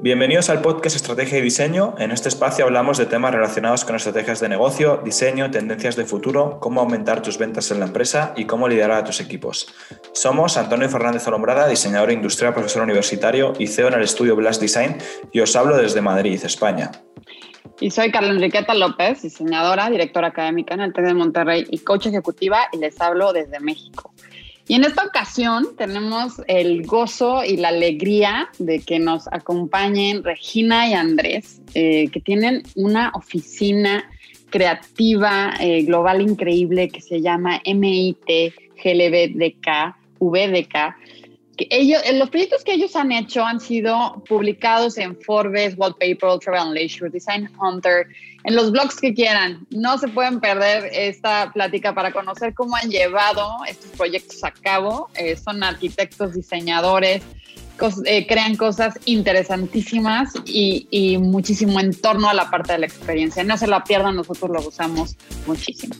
[0.00, 1.94] Bienvenidos al podcast Estrategia y Diseño.
[1.98, 6.58] En este espacio hablamos de temas relacionados con estrategias de negocio, diseño, tendencias de futuro,
[6.60, 9.72] cómo aumentar tus ventas en la empresa y cómo liderar a tus equipos.
[10.12, 14.98] Somos Antonio Fernández Olombrada, diseñador industrial, profesor universitario y CEO en el estudio Blast Design
[15.32, 16.90] y os hablo desde Madrid, España.
[17.80, 22.06] Y soy Carla Enriqueta López, diseñadora, directora académica en el TEC de Monterrey y coach
[22.06, 24.12] ejecutiva y les hablo desde México.
[24.66, 30.88] Y en esta ocasión tenemos el gozo y la alegría de que nos acompañen Regina
[30.88, 34.08] y Andrés, eh, que tienen una oficina
[34.48, 40.94] creativa eh, global increíble que se llama MIT GLBDK, VDK,
[41.58, 47.10] ellos, los proyectos que ellos han hecho han sido publicados en Forbes, Wallpaper, Travel Leisure,
[47.10, 48.06] Design Hunter,
[48.44, 49.66] en los blogs que quieran.
[49.70, 55.08] No se pueden perder esta plática para conocer cómo han llevado estos proyectos a cabo.
[55.14, 57.22] Eh, son arquitectos, diseñadores,
[58.04, 63.42] eh, crean cosas interesantísimas y, y muchísimo en torno a la parte de la experiencia.
[63.42, 65.94] No se la pierdan, nosotros lo usamos muchísimo.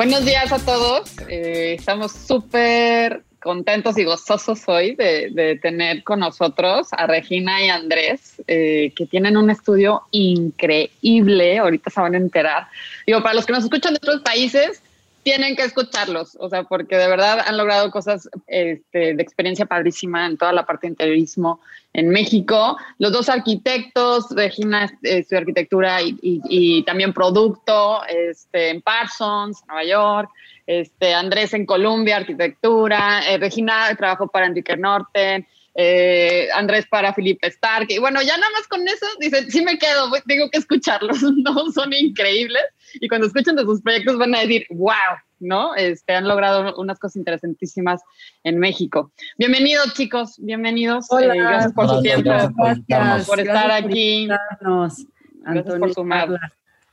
[0.00, 1.14] Buenos días a todos.
[1.28, 8.40] Eh, estamos súper contentos y gozosos hoy de, tener con nosotros a Regina y Andrés,
[8.46, 11.58] eh, que tienen un estudio increíble.
[11.58, 12.68] Ahorita se van a enterar.
[13.06, 14.82] Digo, para los que nos escuchan de otros países,
[15.22, 20.26] tienen que escucharlos, o sea, porque de verdad han logrado cosas este, de experiencia padrísima
[20.26, 21.60] en toda la parte de interiorismo
[21.92, 22.78] en México.
[22.98, 30.30] Los dos arquitectos, Regina estudió arquitectura y, también producto este, en Parsons, Nueva York.
[30.66, 33.28] Este, Andrés en Colombia, arquitectura.
[33.28, 35.46] Eh, Regina trabajó para Enrique Norten.
[35.74, 37.86] Eh, Andrés para Felipe Stark.
[37.90, 41.70] Y bueno, ya nada más con eso, dicen, sí me quedo, tengo que escucharlos, ¿no?
[41.72, 42.62] Son increíbles.
[42.94, 44.94] Y cuando escuchen de sus proyectos van a decir, wow,
[45.38, 45.74] ¿no?
[45.76, 48.02] Este, han logrado unas cosas interesantísimas
[48.42, 49.12] en México.
[49.38, 51.06] Bienvenidos, chicos, bienvenidos.
[51.06, 54.26] Eh, Hola, gracias por su tiempo, gracias, por estar aquí.
[54.26, 56.28] Gracias por sumar.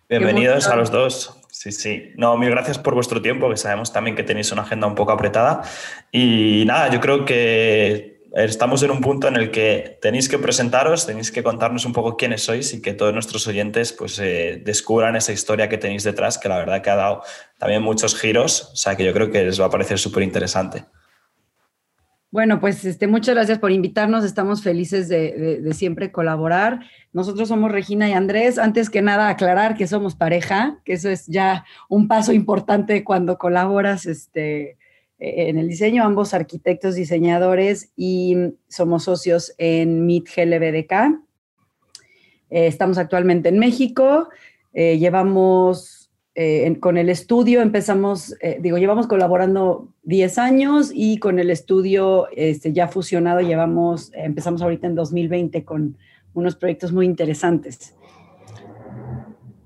[0.07, 1.41] Bienvenidos a los dos.
[1.49, 2.11] Sí, sí.
[2.15, 5.11] No, mil gracias por vuestro tiempo, que sabemos también que tenéis una agenda un poco
[5.11, 5.63] apretada.
[6.11, 11.05] Y nada, yo creo que estamos en un punto en el que tenéis que presentaros,
[11.05, 15.15] tenéis que contarnos un poco quiénes sois y que todos nuestros oyentes pues, eh, descubran
[15.15, 17.21] esa historia que tenéis detrás, que la verdad que ha dado
[17.57, 20.85] también muchos giros, o sea que yo creo que les va a parecer súper interesante.
[22.29, 24.25] Bueno, pues este, muchas gracias por invitarnos.
[24.25, 26.81] Estamos felices de, de, siempre colaborar.
[27.13, 28.59] Nosotros somos Regina y Andrés.
[28.59, 33.38] Antes que nada, aclarar que somos pareja, que eso es ya un paso importante cuando
[33.38, 34.77] colaboras este,
[35.19, 38.35] en el diseño, ambos arquitectos diseñadores y
[38.67, 40.91] somos socios en MIT GLBDK.
[42.50, 44.29] Eh, estamos actualmente en México,
[44.73, 45.95] eh, llevamos
[46.81, 52.88] con el estudio, empezamos, digo, llevamos colaborando 10 años y con el estudio este, ya
[52.88, 55.97] fusionado llevamos, empezamos ahorita en 2020 con
[56.35, 57.95] unos proyectos muy interesantes.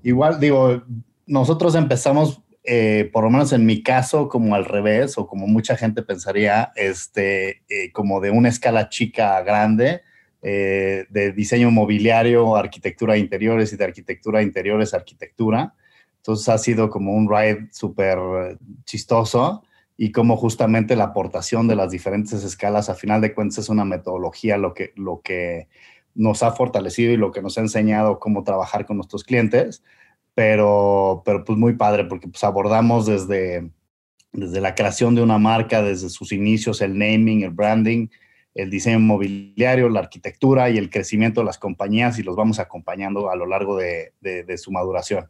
[0.02, 0.82] Igual, digo,
[1.26, 5.76] nosotros empezamos eh, por lo menos en mi caso, como al revés, o como mucha
[5.76, 10.02] gente pensaría, este, eh, como de una escala chica a grande,
[10.42, 15.74] eh, de diseño mobiliario, arquitectura de interiores y de arquitectura de interiores, arquitectura.
[16.18, 18.18] Entonces ha sido como un ride súper
[18.84, 19.64] chistoso
[19.96, 23.84] y como justamente la aportación de las diferentes escalas, a final de cuentas, es una
[23.84, 25.68] metodología lo que, lo que
[26.14, 29.82] nos ha fortalecido y lo que nos ha enseñado cómo trabajar con nuestros clientes
[30.34, 33.70] pero, pero pues muy padre porque pues abordamos desde,
[34.32, 38.08] desde la creación de una marca, desde sus inicios, el naming, el branding,
[38.54, 43.30] el diseño inmobiliario, la arquitectura y el crecimiento de las compañías y los vamos acompañando
[43.30, 45.28] a lo largo de, de su maduración.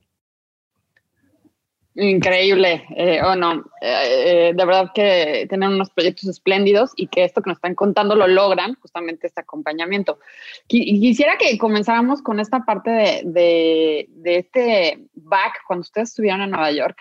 [1.94, 7.22] Increíble, eh, o no, eh, eh, de verdad que tienen unos proyectos espléndidos y que
[7.22, 10.19] esto que nos están contando lo logran, justamente este acompañamiento.
[10.66, 12.91] Quisiera que comenzáramos con esta parte
[13.25, 16.97] de, de, este back cuando ustedes estuvieron en Nueva York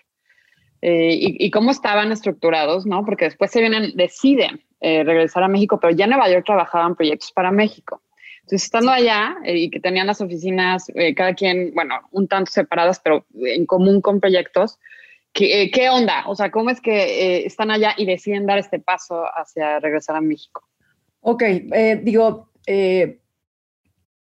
[0.81, 3.05] y, y, cómo estaban estructurados, ¿no?
[3.05, 7.31] Porque después se vienen, deciden regresar a México, pero ya en Nueva York trabajaban proyectos
[7.31, 8.01] para México.
[8.43, 12.51] Entonces, estando allá eh, y que tenían las oficinas, eh, cada quien, bueno, un tanto
[12.51, 14.79] separadas, pero en común con proyectos,
[15.31, 16.23] ¿qué, eh, ¿qué onda?
[16.27, 20.21] O sea, ¿cómo es que están allá y deciden dar este paso hacia regresar a
[20.21, 20.67] México?
[21.21, 21.43] Ok,
[22.01, 22.49] digo,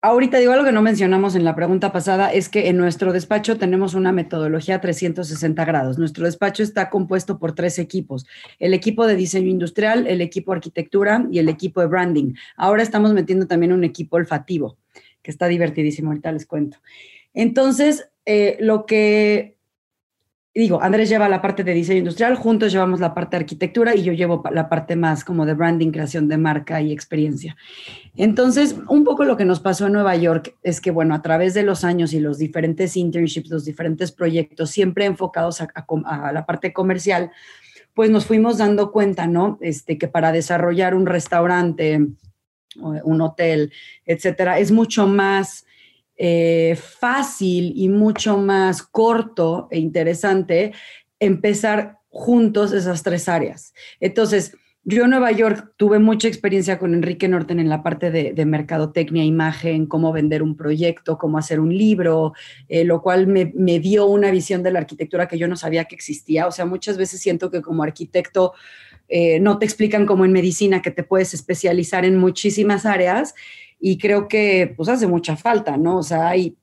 [0.03, 3.59] Ahorita digo algo que no mencionamos en la pregunta pasada, es que en nuestro despacho
[3.59, 5.99] tenemos una metodología 360 grados.
[5.99, 8.27] Nuestro despacho está compuesto por tres equipos,
[8.59, 12.33] el equipo de diseño industrial, el equipo de arquitectura y el equipo de branding.
[12.57, 14.79] Ahora estamos metiendo también un equipo olfativo,
[15.23, 16.79] que está divertidísimo, ahorita les cuento.
[17.35, 19.59] Entonces, eh, lo que
[20.55, 24.03] digo, Andrés lleva la parte de diseño industrial, juntos llevamos la parte de arquitectura y
[24.03, 27.57] yo llevo la parte más como de branding, creación de marca y experiencia.
[28.17, 31.55] Entonces, un poco lo que nos pasó en Nueva York es que, bueno, a través
[31.55, 35.69] de los años y los diferentes internships, los diferentes proyectos, siempre enfocados a,
[36.05, 37.31] a la parte comercial,
[37.95, 39.59] pues nos fuimos dando cuenta, ¿no?
[39.61, 42.01] Este, que para desarrollar un restaurante,
[42.77, 43.73] un hotel,
[44.07, 45.65] etcétera, es mucho más
[46.23, 50.75] eh, fácil y mucho más corto e interesante
[51.19, 53.73] empezar juntos esas tres áreas.
[54.01, 58.45] Entonces, yo en Nueva York tuve mucha experiencia con Enrique Norten en la parte de,
[58.45, 62.35] mercadotecnia, imagen, cómo vender un proyecto, cómo hacer un libro,
[62.69, 65.87] eh, lo cual me, me, dio una visión de la arquitectura que yo no sabía
[65.87, 66.47] que existía.
[66.47, 68.53] O sea, muchas veces siento que como arquitecto
[69.09, 73.35] eh, no te explican como en medicina que te puedes especializar en muchísimas áreas
[73.81, 75.99] y creo que pues hace mucha falta, ¿no?
[75.99, 76.57] O sea, hay,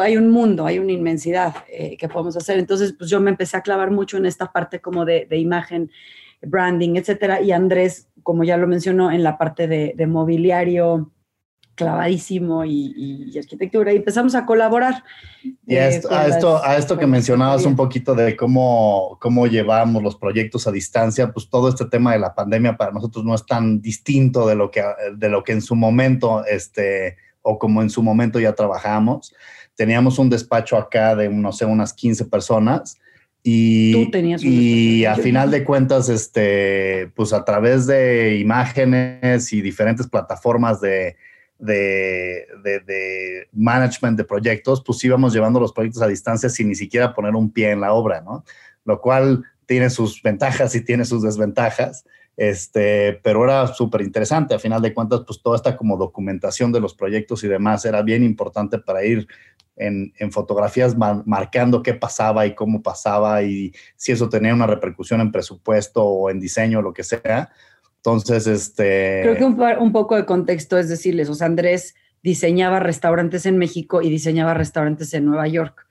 [0.00, 2.58] hay un mundo, hay una inmensidad eh, que podemos hacer.
[2.58, 5.90] Entonces, pues yo me empecé a clavar mucho en esta parte como de, imagen,
[6.40, 7.42] branding, etcétera.
[7.42, 11.10] Y Andrés, como ya lo mencionó, en la parte de mobiliario,
[11.74, 15.02] clavadísimo y, arquitectura y empezamos a colaborar.
[15.66, 19.46] Y a, eh, esto, a, esto, a esto que mencionabas un poquito de cómo, cómo
[19.46, 23.34] llevamos los proyectos a distancia, pues todo este tema de la pandemia para nosotros no
[23.34, 24.82] es tan distinto de lo que,
[25.16, 29.34] de lo que en su momento, este, o como en su momento ya trabajamos.
[29.74, 32.98] Teníamos un despacho acá de, no sé, unas 15 personas.
[33.42, 39.60] Y, Tú tenías y a final de cuentas, este, pues a través de imágenes y
[39.60, 41.16] diferentes plataformas de,
[41.64, 47.14] de, de, management de proyectos, pues íbamos llevando los proyectos a distancia sin ni siquiera
[47.14, 48.44] poner un pie en la obra, ¿no?
[48.84, 52.04] Lo cual tiene sus ventajas y tiene sus desventajas,
[52.36, 54.54] este, pero era súper interesante.
[54.54, 58.02] A final de cuentas, pues toda esta como documentación de los proyectos y demás era
[58.02, 59.26] bien importante para ir
[59.76, 65.20] en, en fotografías marcando qué pasaba y cómo pasaba y si eso tenía una repercusión
[65.20, 67.50] en presupuesto o en diseño lo que sea
[68.04, 69.20] entonces, este...
[69.22, 74.02] Creo que un, poco de contexto es decirles, o sea, Andrés diseñaba restaurantes en México
[74.02, 75.86] y diseñaba restaurantes en Nueva York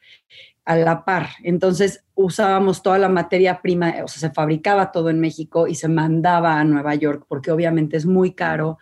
[0.63, 1.29] a la par.
[1.43, 5.87] Entonces usábamos toda la materia prima, o sea, se fabricaba todo en México y se
[5.87, 8.77] mandaba a Nueva York porque obviamente es muy caro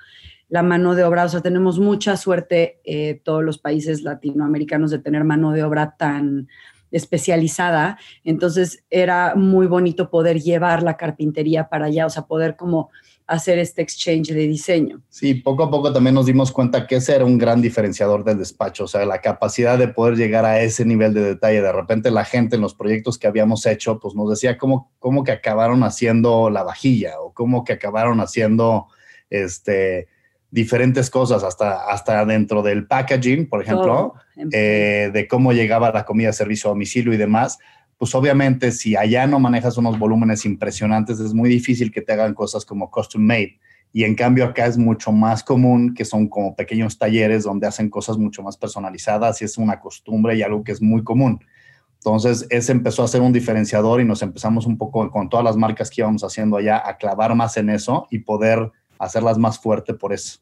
[0.50, 1.24] la mano de obra.
[1.24, 5.96] O sea, tenemos mucha suerte eh, todos los países latinoamericanos de tener mano de obra
[5.98, 6.50] tan
[6.92, 7.98] especializada.
[8.26, 12.90] Entonces era muy bonito poder llevar la carpintería para allá, o sea, poder como
[13.32, 15.02] hacer este exchange de diseño.
[15.08, 18.38] Sí, poco a poco también nos dimos cuenta que ese era un gran diferenciador del
[18.38, 21.62] despacho, o sea, la capacidad de poder llegar a ese nivel de detalle.
[21.62, 25.24] De repente la gente en los proyectos que habíamos hecho, pues nos decía cómo, cómo
[25.24, 28.88] que acabaron haciendo la vajilla o cómo que acabaron haciendo
[29.30, 30.10] este,
[30.50, 34.14] diferentes cosas, hasta, hasta dentro del packaging, por ejemplo,
[34.52, 37.60] eh, de cómo llegaba la comida servicio a domicilio y demás
[38.02, 42.34] pues obviamente si allá no manejas unos volúmenes impresionantes, es muy difícil que te hagan
[42.34, 43.60] cosas como custom made.
[43.94, 47.92] Y en cambio acá es mucho más común que son como pequeños talleres donde hacen
[47.92, 51.46] cosas mucho más personalizadas y es una costumbre y algo que es muy común.
[51.94, 55.56] Entonces, ese empezó a ser un diferenciador y nos empezamos un poco con todas las
[55.56, 59.94] marcas que íbamos haciendo allá a clavar más en eso y poder hacerlas más fuerte
[59.94, 60.40] por eso.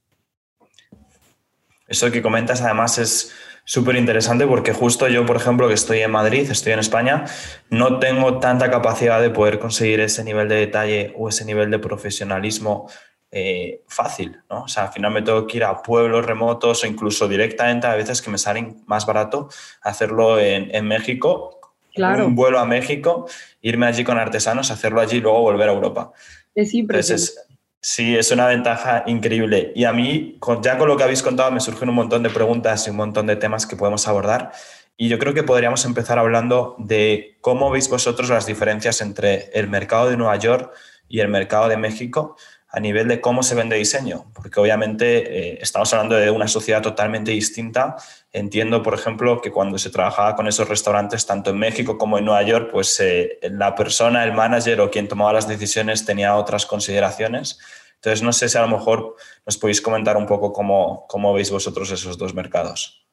[1.90, 3.34] Eso que comentas además es
[3.70, 7.26] súper interesante porque justo yo, por ejemplo, que estoy en Madrid, estoy en España,
[7.70, 11.78] no tengo tanta capacidad de poder conseguir ese nivel de detalle o ese nivel de
[11.78, 12.90] profesionalismo
[13.30, 14.64] eh, fácil, ¿no?
[14.64, 17.94] O sea, al final me tengo que ir a pueblos remotos o incluso directamente a
[17.94, 19.50] veces que me salen más barato
[19.84, 21.60] hacerlo en, en México,
[21.94, 22.26] claro.
[22.26, 23.28] un vuelo a México,
[23.62, 26.12] irme allí con artesanos, hacerlo allí y luego volver a Europa.
[26.56, 27.49] Es impresionante.
[27.82, 29.72] Sí, es una ventaja increíble.
[29.74, 32.86] Y a mí, ya con lo que habéis contado, me surgen un montón de preguntas
[32.86, 34.52] y un montón de temas que podemos abordar.
[34.98, 39.70] Y yo creo que podríamos empezar hablando de cómo veis vosotros las diferencias entre el
[39.70, 40.74] mercado de Nueva York
[41.08, 42.36] y el mercado de México
[42.68, 46.82] a nivel de cómo se vende diseño, porque obviamente eh, estamos hablando de una sociedad
[46.82, 47.96] totalmente distinta.
[48.32, 52.26] Entiendo, por ejemplo, que cuando se trabajaba con esos restaurantes, tanto en México como en
[52.26, 56.68] Nueva York, pues eh, la persona, el manager o quien tomaba las decisiones tenía otras
[56.68, 57.60] consideraciones.
[57.96, 61.50] Entonces, no sé si a lo mejor nos podéis comentar un poco cómo, cómo veis
[61.50, 63.04] vosotros esos dos mercados.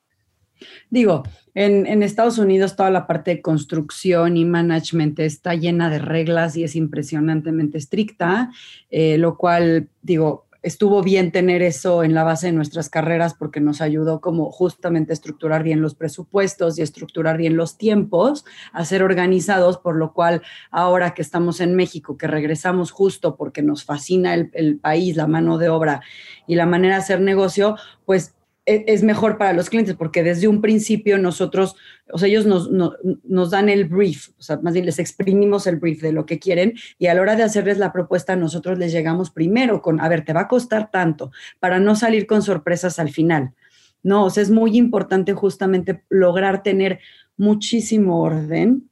[0.90, 6.56] Digo, en, Estados Unidos toda la parte de construcción y management está llena de reglas
[6.56, 8.50] y es impresionantemente estricta,
[8.90, 13.60] eh, lo cual, digo, estuvo bien tener eso en la base de nuestras carreras porque
[13.60, 18.84] nos ayudó como justamente a estructurar bien los presupuestos y estructurar bien los tiempos, a
[18.84, 20.42] ser organizados, por lo cual
[20.72, 25.28] ahora que estamos en México, que regresamos justo porque nos fascina el, el país, la
[25.28, 26.02] mano de obra
[26.48, 28.34] y la manera de hacer negocio, pues
[28.66, 31.76] es mejor para los clientes porque desde un principio nosotros,
[32.12, 35.76] o sea, ellos nos, nos, dan el brief, o sea, más bien les exprimimos el
[35.76, 38.90] brief de lo que quieren y a la hora de hacerles la propuesta nosotros les
[38.90, 41.30] llegamos primero con, a ver, te va a costar tanto
[41.60, 43.54] para no salir con sorpresas al final.
[44.02, 46.98] No, o sea, es muy importante justamente lograr tener
[47.36, 48.90] muchísimo orden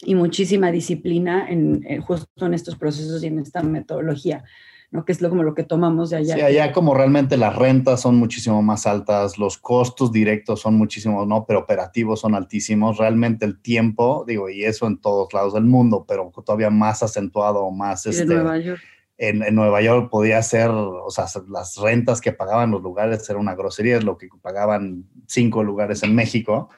[0.00, 4.42] y muchísima disciplina en, en, justo en estos procesos y en esta metodología.
[4.92, 5.06] ¿No?
[5.06, 6.34] Que es lo, como lo que tomamos de allá.
[6.34, 11.26] Sí, allá como realmente las rentas son muchísimo más altas, los costos directos son muchísimos,
[11.26, 11.46] ¿no?
[11.46, 12.98] Pero operativos son altísimos.
[12.98, 17.68] Realmente el tiempo, digo, y eso en todos lados del mundo, pero todavía más acentuado,
[17.70, 18.04] más...
[18.04, 18.80] Este, en Nueva York.
[19.16, 23.38] En, en, Nueva York podía ser, o sea, las rentas que pagaban los lugares era
[23.38, 26.68] una grosería, es lo que pagaban cinco lugares en México.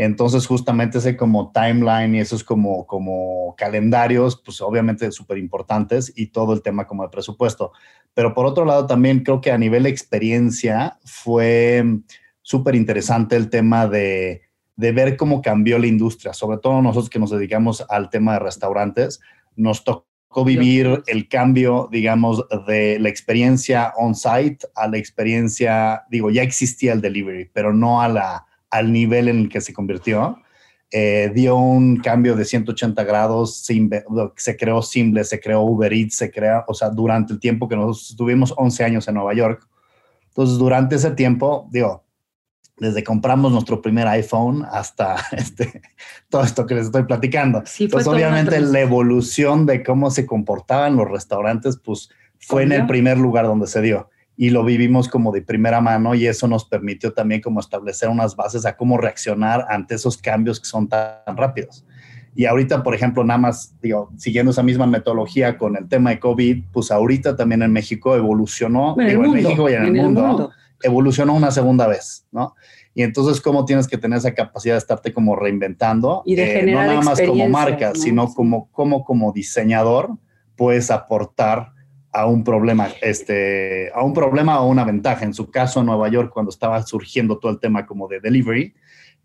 [0.00, 6.28] Entonces, justamente ese como timeline y esos como, como calendarios, pues obviamente súper importantes y
[6.28, 7.72] todo el tema como de presupuesto.
[8.14, 11.84] Pero por otro lado, también creo que a nivel experiencia fue
[12.42, 14.42] súper interesante el tema de,
[14.76, 18.38] de ver cómo cambió la industria, sobre todo nosotros que nos dedicamos al tema de
[18.38, 19.18] restaurantes,
[19.56, 20.06] nos tocó
[20.44, 27.00] vivir el cambio, digamos, de la experiencia on-site a la experiencia, digo, ya existía el
[27.00, 30.38] delivery, pero no a la al nivel en el que se convirtió.
[30.90, 33.66] Eh, dio un cambio de 180 grados,
[34.36, 37.76] se creó Simble, se creó Uber Eats, se creó, o sea, durante el tiempo que
[37.76, 39.68] nosotros estuvimos 11 años en Nueva York.
[40.28, 42.04] Entonces, durante ese tiempo, digo,
[42.78, 45.82] desde compramos nuestro primer iPhone hasta este,
[46.30, 47.62] todo esto que les estoy platicando.
[47.66, 52.08] Sí, Entonces, obviamente, la evolución de cómo se comportaban los restaurantes, pues
[52.38, 54.08] fue en el primer lugar donde se dio
[54.40, 58.36] y lo vivimos como de primera mano y eso nos permitió también como establecer unas
[58.36, 61.84] bases a cómo reaccionar ante esos cambios que son tan rápidos.
[62.36, 66.20] Y ahorita, por ejemplo, nada más, digo, siguiendo esa misma metodología con el tema de
[66.20, 70.02] COVID, pues ahorita también en México evolucionó, en, digo, en México y en, en el,
[70.04, 70.50] mundo, mundo,
[70.84, 72.54] evolucionó una segunda vez, ¿no?
[72.94, 76.22] Y entonces, ¿cómo tienes que tener esa capacidad de estarte como reinventando?
[76.24, 77.94] Y de Eh, no nada más como marca, ¿no?
[77.96, 80.10] sino como, como, como diseñador
[80.54, 81.72] puedes aportar
[82.18, 85.24] a un problema, este, a un problema o una ventaja.
[85.24, 88.74] En su caso, en Nueva York, cuando estaba surgiendo todo el tema como de delivery,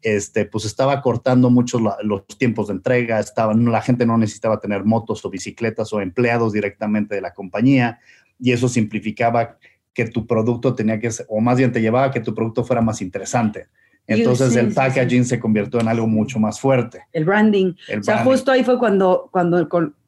[0.02, 4.60] este, pues estaba cortando mucho la- los tiempos de entrega, estaba, la gente no necesitaba
[4.60, 8.00] tener motos o bicicletas o empleados directamente de la compañía
[8.40, 9.58] y eso simplificaba
[9.94, 12.64] que tu producto tenía que ser, o más bien te llevaba a que tu producto
[12.64, 13.68] fuera más interesante.
[14.06, 14.76] Entonces sí, el sí, sí.
[14.76, 17.04] packaging se convirtió en algo mucho más fuerte.
[17.14, 17.74] El branding.
[17.88, 19.58] El O sea, justo ahí fue cuando, cuando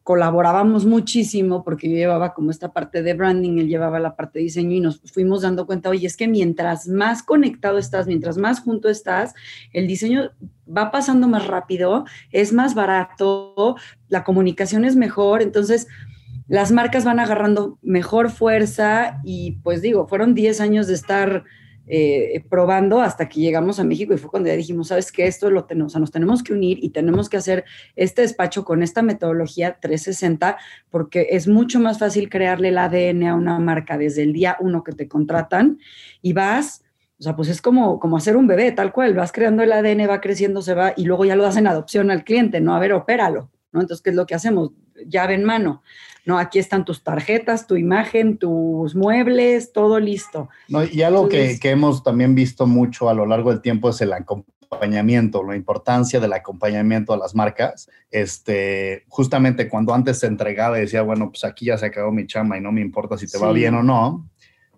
[0.05, 4.43] colaborábamos muchísimo porque yo llevaba como esta parte de branding, él llevaba la parte de
[4.43, 8.59] diseño y nos fuimos dando cuenta, oye, es que mientras más conectado estás, mientras más
[8.59, 9.33] junto estás,
[9.73, 10.29] el diseño
[10.69, 15.87] va pasando más rápido, es más barato, la comunicación es mejor, entonces
[16.47, 21.45] las marcas van agarrando mejor fuerza y pues digo, fueron 10 años de estar
[21.87, 25.51] eh, probando hasta que llegamos a México y fue cuando ya dijimos, sabes que esto
[25.51, 27.65] lo tenemos, o sea, nos tenemos que unir y tenemos que hacer
[27.95, 30.57] este despacho con esta metodología 360
[30.89, 34.83] porque es mucho más fácil crearle el ADN a una marca desde el día uno
[34.83, 35.79] que te contratan
[36.21, 36.83] y vas,
[37.19, 40.09] o sea, pues es como, como hacer un bebé, tal cual, vas creando el ADN,
[40.09, 42.75] va creciendo, se va y luego ya lo das en adopción al cliente, ¿no?
[42.75, 43.81] A ver, opéralo, ¿no?
[43.81, 44.71] Entonces, ¿qué es lo que hacemos?
[45.07, 45.83] Llave en mano.
[46.25, 50.49] No, aquí están tus tarjetas, tu imagen, tus muebles, todo listo.
[50.67, 53.89] No, y algo que, Entonces- que hemos también visto mucho a lo largo del tiempo
[53.89, 57.89] es el acompañamiento, la importancia del acompañamiento a las marcas.
[58.11, 62.25] Este, justamente cuando antes se entregaba y decía, bueno, pues aquí ya se acabó mi
[62.25, 64.27] chamba y no me importa si te va bien o no.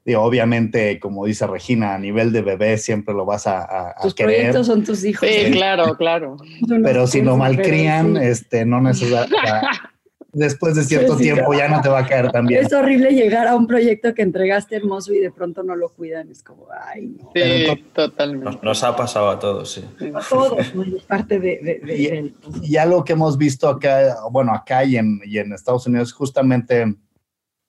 [0.06, 4.02] Digo, obviamente, como dice Regina, a nivel de bebé siempre lo vas a, a- a
[4.02, 5.28] Tus querer, proyectos son tus hijos.
[5.30, 6.38] Sí, claro, claro.
[6.84, 8.22] Pero si lo malcrían, sí.
[8.24, 9.38] este, no necesariamente.
[10.38, 11.34] Después de cierto Sí, sí.
[11.34, 12.64] tiempo ya no te va a caer tan bien.
[12.66, 16.30] Es horrible llegar a un proyecto que entregaste hermoso y de pronto no lo cuidan.
[16.30, 17.32] Es como, ay, no.
[17.34, 18.46] Pero Sí, totalmente.
[18.46, 19.84] Nos, nos ha pasado a todos, sí.
[20.14, 24.16] A todos, es parte de, de, de- Y- del- y algo que hemos visto acá,
[24.32, 26.96] bueno, acá y en, y en Estados Unidos, justamente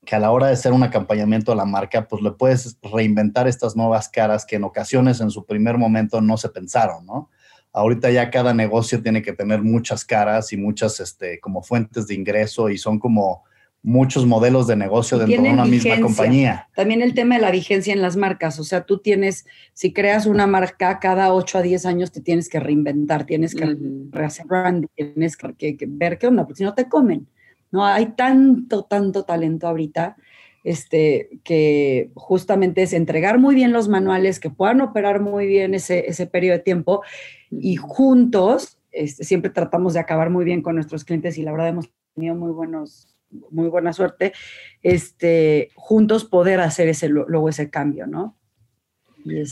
[0.04, 3.46] que a la hora de hacer un acompañamiento a la marca, pues le puedes reinventar
[3.48, 7.30] estas nuevas caras que en ocasiones en su primer momento no se pensaron, ¿no?
[7.78, 12.14] Ahorita ya cada negocio tiene que tener muchas caras y muchas, este, como fuentes de
[12.14, 13.44] ingreso y son como
[13.82, 16.68] muchos modelos de negocio Y dentro de una misma compañía.
[16.74, 18.58] También el tema de la vigencia en las marcas.
[18.58, 22.48] O sea, tú tienes, si creas una marca, cada 8 a 10 años te tienes
[22.48, 24.08] que reinventar, tienes que Ujú.
[24.10, 27.28] rehacer branding, tienes que, que- que ver qué onda, porque si no te comen.
[27.70, 30.16] No hay tanto, tanto talento ahorita
[30.68, 36.10] este, que justamente es entregar muy bien los manuales, que puedan operar muy bien ese,
[36.10, 37.02] ese periodo de tiempo
[37.50, 41.68] y juntos este, siempre tratamos de acabar muy bien con nuestros clientes y la verdad
[41.68, 43.16] hemos tenido muy buenos
[43.50, 44.32] muy buena suerte
[44.82, 48.36] este juntos poder hacer ese luego ese cambio no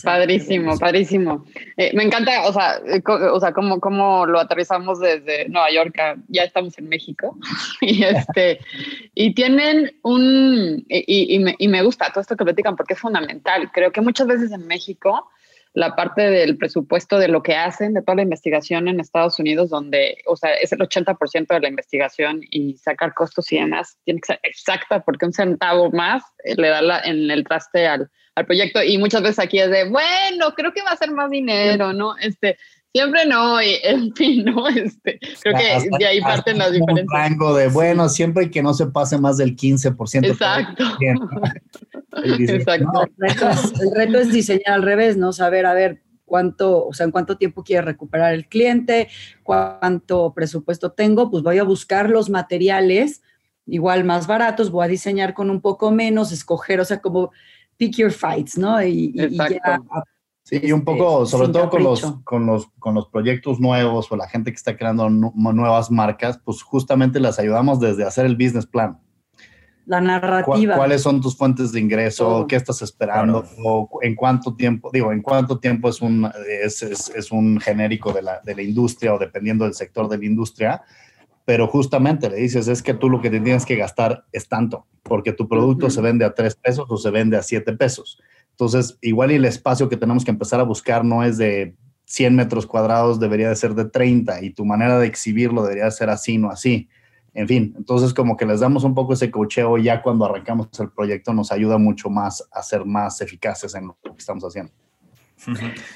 [0.02, 1.44] Padrísimo, padrísimo.
[1.76, 5.94] Eh, me encanta, o sea, eh, o sea cómo, cómo lo aterrizamos desde Nueva York,
[6.28, 7.36] ya estamos en México.
[7.80, 8.60] y, este,
[9.14, 13.00] y tienen un, y, y, me, y me gusta todo esto que platican porque es
[13.00, 13.70] fundamental.
[13.72, 15.30] Creo que muchas veces en México
[15.76, 19.68] la parte del presupuesto de lo que hacen, de toda la investigación en Estados Unidos,
[19.68, 24.20] donde, o sea, es el 80% de la investigación y sacar costos y demás, tiene
[24.20, 28.10] que ser exacta porque un centavo más eh, le da la, en el traste al,
[28.36, 31.30] al proyecto y muchas veces aquí es de, bueno, creo que va a ser más
[31.30, 32.16] dinero, ¿no?
[32.18, 32.56] Este,
[32.96, 34.66] Siempre no, y en fin, ¿no?
[34.68, 37.06] Este, creo que de ahí parten las diferencias.
[37.06, 40.26] Un rango de, bueno, siempre que no se pase más del 15%.
[40.26, 40.84] Exacto.
[42.24, 43.02] Exacto.
[43.20, 45.34] el, reto es, diseñar al revés, ¿no?
[45.34, 49.08] Saber, a ver, cuánto, o sea, en cuánto tiempo quiere recuperar el cliente,
[49.42, 53.20] cuánto presupuesto tengo, pues voy a buscar los materiales
[53.66, 57.30] igual más baratos, voy a diseñar con un poco menos, escoger, o sea, como
[57.76, 58.82] pick your fights, ¿no?
[58.82, 59.80] Y, y ya
[60.46, 64.12] Sí, y un este, poco, sobre todo con los, con, los, con los proyectos nuevos
[64.12, 68.36] o la gente que está creando nuevas marcas, pues justamente las ayudamos desde hacer el
[68.36, 69.00] business plan.
[69.86, 70.76] La narrativa.
[70.76, 72.46] ¿Cuáles son tus fuentes de ingreso?
[72.48, 73.44] ¿Qué estás esperando?
[73.64, 76.30] O en cuánto tiempo, digo, en cuánto tiempo es un,
[76.62, 80.26] es, es, un genérico de la, de la industria o dependiendo del sector de la
[80.26, 80.82] industria
[81.46, 84.84] pero justamente le dices, es que tú lo que te tienes que gastar es tanto,
[85.04, 88.20] porque tu producto se vende a tres pesos o se vende a siete pesos.
[88.50, 91.76] Entonces, igual y el espacio que tenemos que empezar a buscar no es de
[92.06, 96.10] 100 metros cuadrados, debería de ser de 30 y tu manera de exhibirlo debería ser
[96.10, 96.88] así, no así.
[97.32, 100.90] En fin, entonces como que les damos un poco ese cocheo ya cuando arrancamos el
[100.90, 104.72] proyecto nos ayuda mucho más a ser más eficaces en lo que estamos haciendo.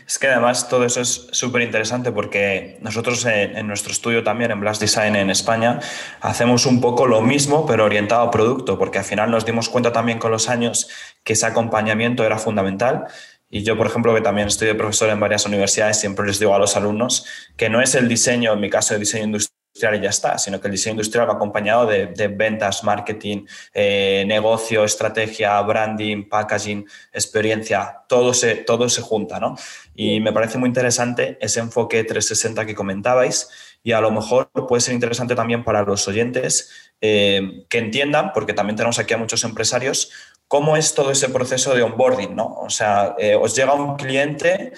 [0.06, 4.60] Es que además todo eso es súper interesante porque nosotros en, nuestro estudio también, en
[4.60, 5.80] Blast Design en España,
[6.20, 9.92] hacemos un poco lo mismo, pero orientado a producto, porque al final nos dimos cuenta
[9.92, 10.88] también con los años
[11.24, 13.06] que ese acompañamiento era fundamental.
[13.48, 16.54] Y yo, por ejemplo, que también estoy de profesor en varias universidades, siempre les digo
[16.54, 17.26] a los alumnos
[17.56, 20.60] que no es el diseño, en mi caso, el diseño industrial y ya está, sino
[20.60, 28.02] que el diseño industrial va acompañado de, ventas, marketing, eh, negocio, estrategia, branding, packaging, experiencia,
[28.08, 29.56] todo se, todo se junta, ¿no?
[29.94, 33.48] Y me parece muy interesante ese enfoque 360 que comentabais
[33.82, 38.52] y a lo mejor puede ser interesante también para los oyentes eh, que entiendan, porque
[38.52, 40.10] también tenemos aquí a muchos empresarios,
[40.48, 42.54] cómo es todo ese proceso de onboarding, ¿no?
[42.60, 44.72] O sea, eh, os llega un cliente,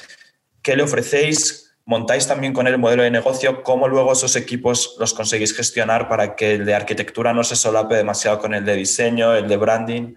[0.62, 1.61] ¿qué le ofrecéis?
[1.92, 6.34] Montáis también con el modelo de negocio, cómo luego esos equipos los conseguís gestionar para
[6.34, 10.14] que el de arquitectura no se solape demasiado con el de diseño, el de branding,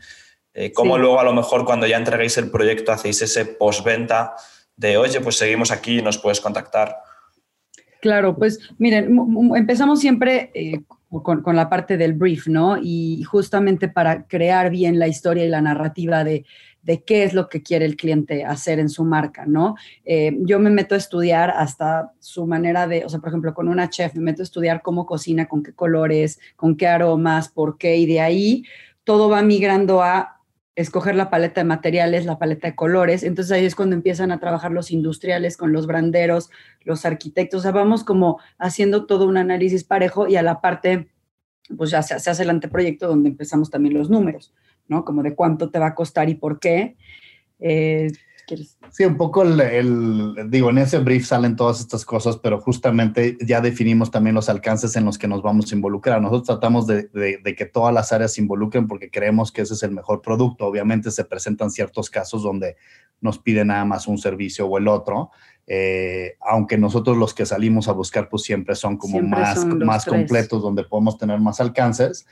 [0.54, 4.36] eh, cómo luego a lo mejor cuando ya entreguéis el proyecto hacéis ese postventa
[4.78, 6.96] de, oye, pues seguimos aquí y nos puedes contactar.
[8.00, 9.14] Claro, pues miren,
[9.54, 10.80] empezamos siempre eh,
[11.24, 12.78] con, con, la parte del brief, ¿no?
[12.82, 16.46] Y justamente para crear bien la historia y la narrativa de,
[16.86, 19.76] de qué es lo que quiere el cliente hacer en su marca, ¿no?
[20.06, 23.68] Eh, yo me meto a estudiar hasta su manera de, o sea, por ejemplo, con
[23.68, 27.80] una chef, me meto a estudiar cómo cocina, con qué colores, con qué aromas, por
[27.80, 28.64] qué, y de ahí
[29.04, 30.42] todo va migrando a
[30.76, 33.24] escoger la paleta de materiales, la paleta de colores.
[33.24, 36.52] Entonces ahí es cuando empiezan a trabajar los industriales con los branderos,
[36.84, 37.60] los arquitectos.
[37.60, 41.08] O sea, vamos como haciendo todo un análisis parejo y a la parte,
[41.78, 44.54] pues ya se, se hace el anteproyecto donde empezamos también los números.
[44.88, 45.06] ¿No?
[45.06, 46.96] Como de cuánto te va a costar y por qué.
[47.60, 48.12] Eh,
[48.92, 53.62] sí, un poco el, digo, en ese brief salen todas estas cosas, pero justamente ya
[53.62, 56.22] definimos también los alcances en los que nos vamos a involucrar.
[56.22, 59.84] Nosotros tratamos de, de, que todas las áreas se involucren porque creemos que ese es
[59.84, 60.66] el mejor producto.
[60.66, 62.76] Obviamente se presentan ciertos casos donde
[63.22, 65.32] nos piden nada más un servicio o el otro,
[65.68, 70.62] eh, aunque nosotros los que salimos a buscar pues siempre son como más, más completos,
[70.62, 72.28] donde podemos tener más alcances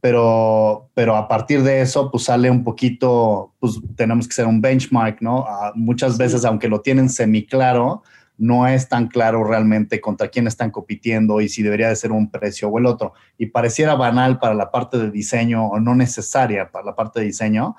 [0.00, 4.60] pero, pero a partir de eso, pues sale un poquito, pues tenemos que ser un
[4.60, 5.44] benchmark, ¿no?
[5.48, 8.02] Ah, muchas veces, aunque lo tienen semi claro,
[8.36, 12.30] no es tan claro realmente contra quién están compitiendo y si debería de ser un
[12.30, 13.12] precio o el otro.
[13.36, 17.26] Y pareciera banal para la parte de diseño o no necesaria para la parte de
[17.26, 17.74] diseño,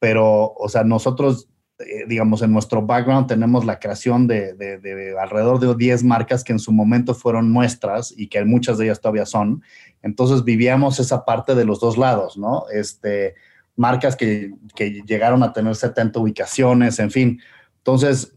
[0.00, 1.48] pero, o sea, nosotros
[1.86, 6.52] eh, digamos, en nuestro background tenemos la creación de, de, alrededor de 10 marcas que
[6.52, 9.62] en su momento fueron nuestras y que muchas de ellas todavía son.
[10.02, 12.64] Entonces vivíamos esa parte de los dos lados, ¿no?
[12.72, 13.34] Este,
[13.76, 17.40] marcas que, que llegaron a tener 70 ubicaciones, en fin.
[17.78, 18.34] Entonces,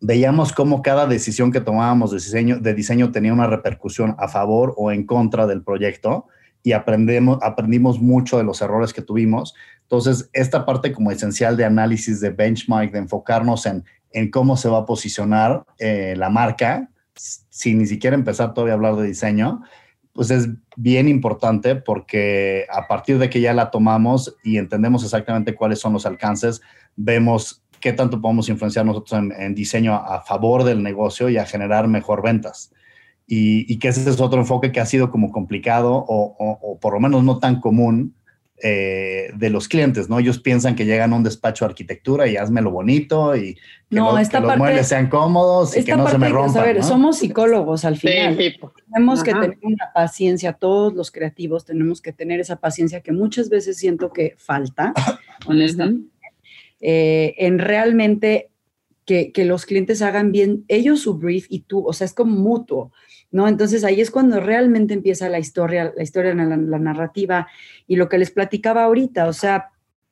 [0.00, 4.90] veíamos cómo cada decisión que tomábamos diseño, de diseño tenía una repercusión a favor o
[4.90, 6.26] en contra del proyecto
[6.62, 9.54] y aprendemos, aprendimos mucho de los errores que tuvimos.
[9.82, 14.68] Entonces, esta parte como esencial de análisis, de benchmark, de enfocarnos en, en cómo se
[14.68, 19.62] va a posicionar eh, la marca, sin ni siquiera empezar todavía a hablar de diseño,
[20.12, 25.54] pues es bien importante porque a partir de que ya la tomamos y entendemos exactamente
[25.54, 26.60] cuáles son los alcances,
[26.96, 31.88] vemos qué tanto podemos influenciar nosotros en, diseño a, favor del negocio y a generar
[31.88, 32.72] mejor ventas.
[33.32, 37.00] Y, que ese es otro enfoque que ha sido como complicado o, o por lo
[37.00, 38.16] menos no tan común
[38.62, 40.18] eh, de los clientes, ¿no?
[40.18, 43.54] Ellos piensan que llegan a un despacho de arquitectura y hazme lo bonito y
[43.88, 46.62] que, los muebles sean cómodos y que no se me rompan.
[46.62, 48.36] A ver, somos psicólogos al final.
[48.92, 53.48] Tenemos que tener una paciencia, todos los creativos tenemos que tener esa paciencia que muchas
[53.48, 54.92] veces siento que falta,
[55.46, 56.10] honestamente,
[56.82, 58.50] eh, en realmente
[59.06, 62.36] que, que los clientes hagan bien ellos su brief y tú, o sea, es como
[62.36, 62.92] mutuo.
[63.30, 63.48] ¿No?
[63.48, 67.48] Entonces ahí es cuando realmente empieza la historia, la historia, la, la narrativa
[67.86, 69.70] y lo que les platicaba ahorita, o sea,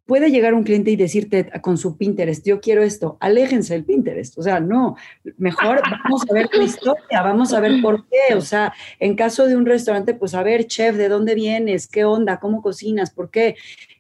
[0.09, 4.39] puede llegar un cliente y decirte con su Pinterest, yo quiero esto, aléjense del Pinterest,
[4.39, 4.97] o sea, no,
[5.37, 9.47] mejor vamos a ver la historia, vamos a ver por qué, o sea, en caso
[9.47, 11.87] de un restaurante, pues a ver, chef, ¿de dónde vienes?
[11.87, 12.41] ¿Qué onda?
[12.41, 13.11] ¿Cómo cocinas?
[13.11, 13.57] ¿Por qué?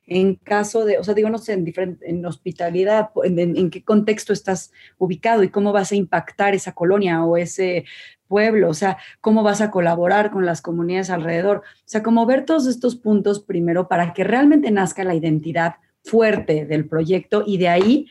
[0.06, 4.32] En caso de, o sea, digo, no sé, en, diferente, en hospitalidad, en, qué contexto
[4.32, 7.84] estás ubicado y cómo vas a impactar esa colonia o ese
[8.28, 11.58] pueblo, o sea, cómo vas a colaborar con las comunidades alrededor.
[11.58, 16.66] O sea, como ver todos estos puntos primero para que realmente nazca la identidad fuerte
[16.66, 18.06] del proyecto y de ahí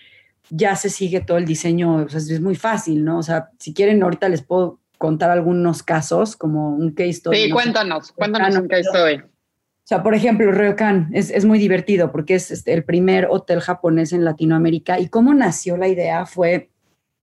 [0.49, 3.19] ya se sigue todo el diseño, o sea, es muy fácil, ¿no?
[3.19, 7.43] O sea, si quieren, ahorita les puedo contar algunos casos, como un case story.
[7.43, 9.15] Sí, cuéntanos, cuéntanos un case story.
[9.17, 13.61] O sea, por ejemplo, Ryokan es, es muy divertido porque es este, el primer hotel
[13.61, 16.71] japonés en Latinoamérica y cómo nació la idea fue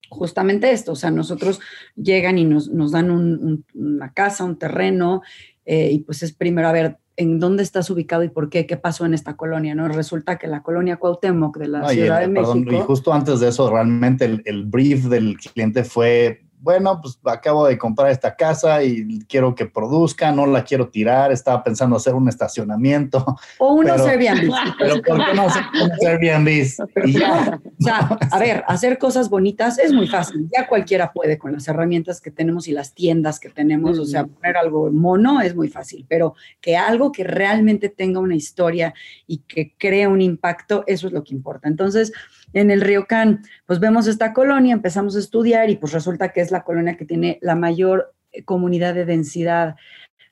[0.08, 1.60] justamente esto, o sea, nosotros
[1.96, 5.22] llegan y nos, nos dan una casa, un terreno,
[5.64, 8.76] eh, y pues es primero a ver en dónde estás ubicado y por qué, qué
[8.76, 9.86] pasó en esta colonia, ¿no?
[9.88, 12.72] Resulta que la colonia Cuauhtémoc de la Ciudad de México...
[12.72, 17.66] y justo antes de eso, realmente el, el brief del cliente fue bueno, pues acabo
[17.66, 22.14] de comprar esta casa y quiero que produzca, no la quiero tirar, estaba pensando hacer
[22.14, 23.24] un estacionamiento.
[23.58, 24.52] O unos Airbnb.
[24.78, 25.62] Pero ¿por qué no hacer
[26.06, 26.48] Airbnb?
[27.04, 27.60] Y ya.
[27.78, 31.68] O sea, a ver, hacer cosas bonitas es muy fácil, ya cualquiera puede con las
[31.68, 35.68] herramientas que tenemos y las tiendas que tenemos, o sea, poner algo mono es muy
[35.68, 38.94] fácil, pero que algo que realmente tenga una historia
[39.26, 41.68] y que cree un impacto, eso es lo que importa.
[41.68, 42.12] Entonces,
[42.54, 46.40] en el Río Can, pues vemos esta colonia, empezamos a estudiar y pues resulta que
[46.40, 49.76] es la colonia que tiene la mayor eh, comunidad de densidad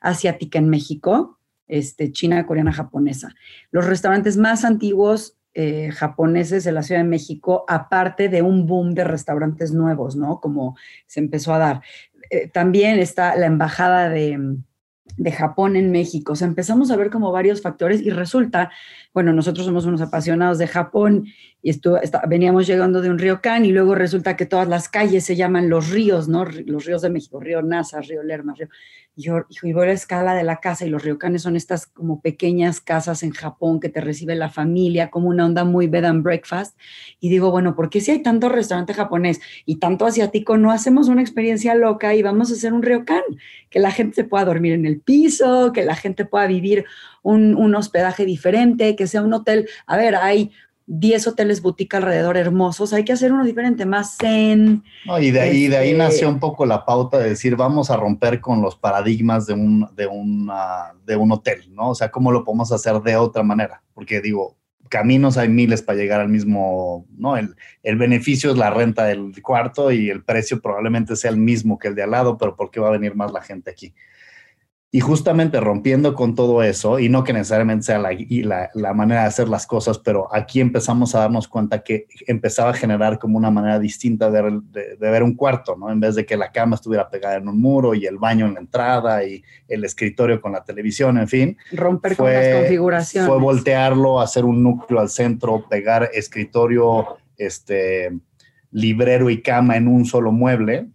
[0.01, 3.35] asiática en México, este, China, coreana, japonesa.
[3.71, 8.95] Los restaurantes más antiguos eh, japoneses de la Ciudad de México, aparte de un boom
[8.95, 10.41] de restaurantes nuevos, ¿no?
[10.41, 11.83] Como se empezó a dar.
[12.31, 14.39] Eh, también está la embajada de,
[15.17, 16.33] de Japón en México.
[16.33, 18.71] O sea, empezamos a ver como varios factores y resulta,
[19.13, 21.27] bueno, nosotros somos unos apasionados de Japón
[21.63, 25.25] y esto, veníamos llegando de un río Can y luego resulta que todas las calles
[25.25, 26.45] se llaman los ríos, ¿no?
[26.45, 28.69] Los ríos de México, río Nasa, río Lerma, río...
[29.15, 32.23] Y yo, y a la escala de la casa y los ryokanes son estas como
[32.23, 36.23] pequeñas casas en Japón que te recibe la familia, como una onda muy bed and
[36.23, 36.79] breakfast.
[37.21, 41.09] Y digo, bueno, ¿por qué si hay tanto restaurante japonés y tanto asiático, no hacemos
[41.09, 43.23] una experiencia loca y vamos a hacer un ryokan?
[43.69, 46.87] Que la gente se pueda dormir en el piso, que la gente pueda vivir
[47.23, 49.69] un, un hospedaje diferente, que sea un hotel.
[49.87, 50.53] A ver, hay
[50.95, 54.85] 10 hoteles boutique alrededor hermosos, hay que hacer uno diferente, más zen.
[55.21, 57.97] y de ahí, de ahí este nació un poco la pauta de decir, vamos a
[57.97, 61.91] romper con los paradigmas de un, de, una, de un hotel, ¿no?
[61.91, 63.83] O sea, ¿cómo lo podemos hacer de otra manera?
[63.95, 64.59] Porque digo,
[64.91, 67.39] caminos hay miles para llegar al mismo, ¿no?
[67.39, 71.79] El, el beneficio es la renta del cuarto y el precio probablemente sea el mismo
[71.79, 73.95] que el de al lado, pero ¿por qué va a venir más la gente aquí?
[74.95, 79.27] Y justamente rompiendo con todo eso, y no que necesariamente sea la, la, manera de
[79.29, 83.51] hacer las cosas, pero aquí empezamos a darnos cuenta que empezaba a generar como una
[83.51, 85.91] manera distinta de, de, ver un cuarto, ¿no?
[85.91, 88.53] En vez de que la cama estuviera pegada en un muro y el baño en
[88.53, 91.57] la entrada y el escritorio con la televisión, en fin.
[91.73, 93.31] Romper con las configuraciones.
[93.31, 98.11] Fue voltearlo, hacer un núcleo al centro, pegar escritorio, este,
[98.73, 100.89] librero y cama en un solo mueble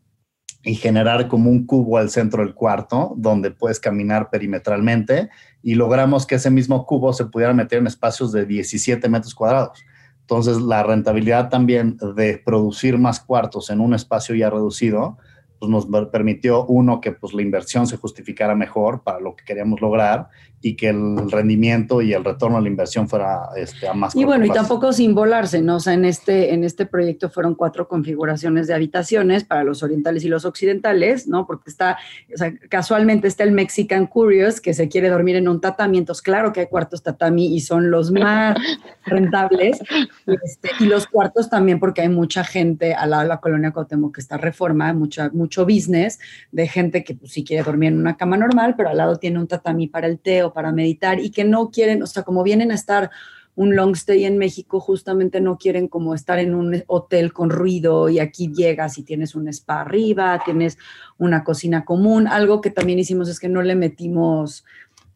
[0.63, 5.29] y generar como un cubo al centro del cuarto donde puedes caminar perimetralmente
[5.63, 9.83] y logramos que ese mismo cubo se pudiera meter en espacios de 17 metros cuadrados.
[10.21, 15.17] Entonces, la rentabilidad también de producir más cuartos en un espacio ya reducido,
[15.57, 19.79] pues nos permitió, uno, que pues la inversión se justificara mejor para lo que queríamos
[19.79, 20.27] lograr
[20.61, 24.25] y que el rendimiento y el retorno a la inversión fuera este, a más Y
[24.25, 25.75] bueno, y tampoco sin volarse, ¿no?
[25.75, 30.23] O sea, en este, en este proyecto fueron cuatro configuraciones de habitaciones para los orientales
[30.25, 31.45] y los occidentales, ¿no?
[31.45, 31.97] Porque está,
[32.33, 36.23] o sea, casualmente está el Mexican Curious, que se quiere dormir en un tatami, entonces
[36.23, 38.57] claro que hay cuartos tatami y son los más
[39.05, 39.79] rentables,
[40.25, 44.15] este, y los cuartos también porque hay mucha gente al lado de la colonia Cuauhtémoc
[44.15, 46.19] que está reforma, mucha, mucho business
[46.51, 49.39] de gente que pues sí quiere dormir en una cama normal, pero al lado tiene
[49.39, 50.19] un tatami para el
[50.53, 53.09] para meditar y que no quieren, o sea, como vienen a estar
[53.55, 58.07] un long stay en México justamente no quieren como estar en un hotel con ruido
[58.07, 60.77] y aquí llegas y tienes un spa arriba, tienes
[61.17, 62.27] una cocina común.
[62.27, 64.63] Algo que también hicimos es que no le metimos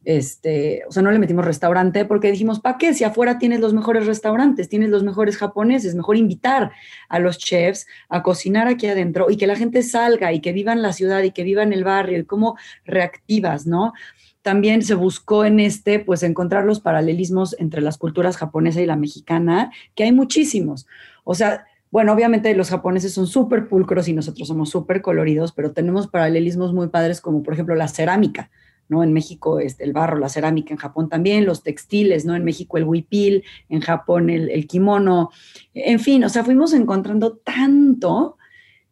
[0.04, 2.94] este, o sea, no le metimos restaurante porque dijimos, ¿para qué?
[2.94, 6.72] Si afuera tienes los mejores restaurantes, tienes los mejores japoneses, mejor invitar
[7.10, 10.74] a los chefs a cocinar aquí adentro y que la gente salga y que viva
[10.74, 13.94] en la ciudad y que viva en el barrio y cómo reactivas, ¿no?
[14.41, 18.95] También se buscó en este, pues, encontrar los paralelismos entre las culturas japonesa y la
[18.95, 20.88] mexicana, que hay muchísimos.
[21.23, 25.73] O sea, bueno, obviamente los japoneses son súper pulcros y nosotros somos súper coloridos, pero
[25.73, 28.49] tenemos paralelismos muy padres como, por ejemplo, la cerámica
[28.91, 29.04] ¿no?
[29.04, 32.36] En México es el barro, la cerámica, en Japón también, los textiles, ¿no?
[32.36, 35.32] En México el huipil, en Japón el, kimono,
[35.73, 38.38] en fin, o sea, fuimos encontrando tanto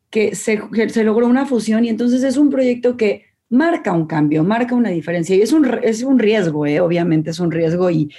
[0.10, 4.44] que se, se, logró una fusión y entonces es un proyecto que marca un cambio,
[4.44, 6.80] marca una diferencia y es un, es un riesgo, ¿eh?
[6.80, 8.14] obviamente es un riesgo y,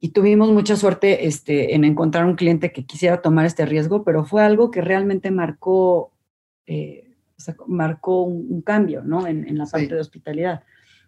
[0.00, 4.24] y tuvimos mucha suerte este, en encontrar un cliente que quisiera tomar este riesgo, pero
[4.24, 6.12] fue algo que realmente marcó...
[6.66, 7.08] Eh,
[7.66, 9.26] marcó un, cambio, ¿no?
[9.26, 10.62] En, la parte de hospitalidad.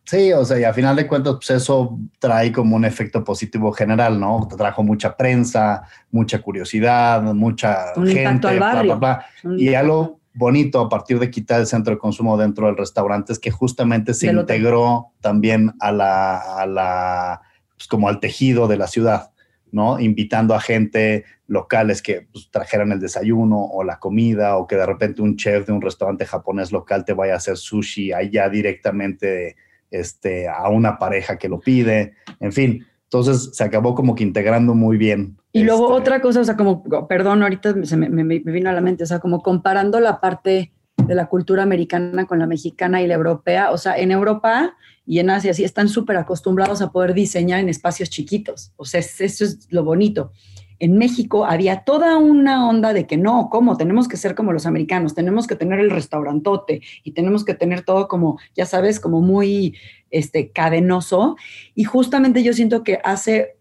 [0.05, 3.73] Sí, o sea, y a final de cuentas, pues eso trae como un efecto positivo
[3.73, 4.47] general, ¿no?
[4.51, 9.25] Te trajo mucha prensa, mucha curiosidad, mucha gente, bla,
[9.57, 13.39] Y algo bonito a partir de quitar el centro de consumo dentro del restaurante es
[13.39, 17.43] que justamente se integró también a la, a la
[17.77, 19.31] pues como al tejido de la ciudad.
[19.75, 19.99] ¿no?
[19.99, 24.87] Invitando a gente locales que pues, trajeran el desayuno o la comida o que de
[24.87, 29.57] repente un chef de un restaurante japonés local te vaya a hacer sushi allá directamente
[29.91, 32.87] este, a una pareja que lo pide, en fin.
[33.15, 35.37] Entonces se acabó como que integrando muy bien.
[35.53, 38.73] Y luego este otra cosa, o sea, como, perdón, ahorita se me, me, vino a
[38.73, 43.03] la mente, o sea, como comparando la parte de la cultura americana con la mexicana
[43.03, 44.75] y la europea, o sea, en Europa
[45.07, 48.73] y en Asia sí están súper acostumbrados a poder diseñar en espacios chiquitos.
[48.75, 50.33] O sea, eso es lo bonito.
[50.79, 53.77] En México había toda una onda de que no, ¿cómo?
[53.77, 57.83] Tenemos que ser como los americanos, tenemos que tener el restaurantote y tenemos que tener
[57.83, 59.77] todo como, ya sabes, como muy
[60.11, 61.37] este, cadenoso.
[61.75, 63.57] Y justamente yo siento que hace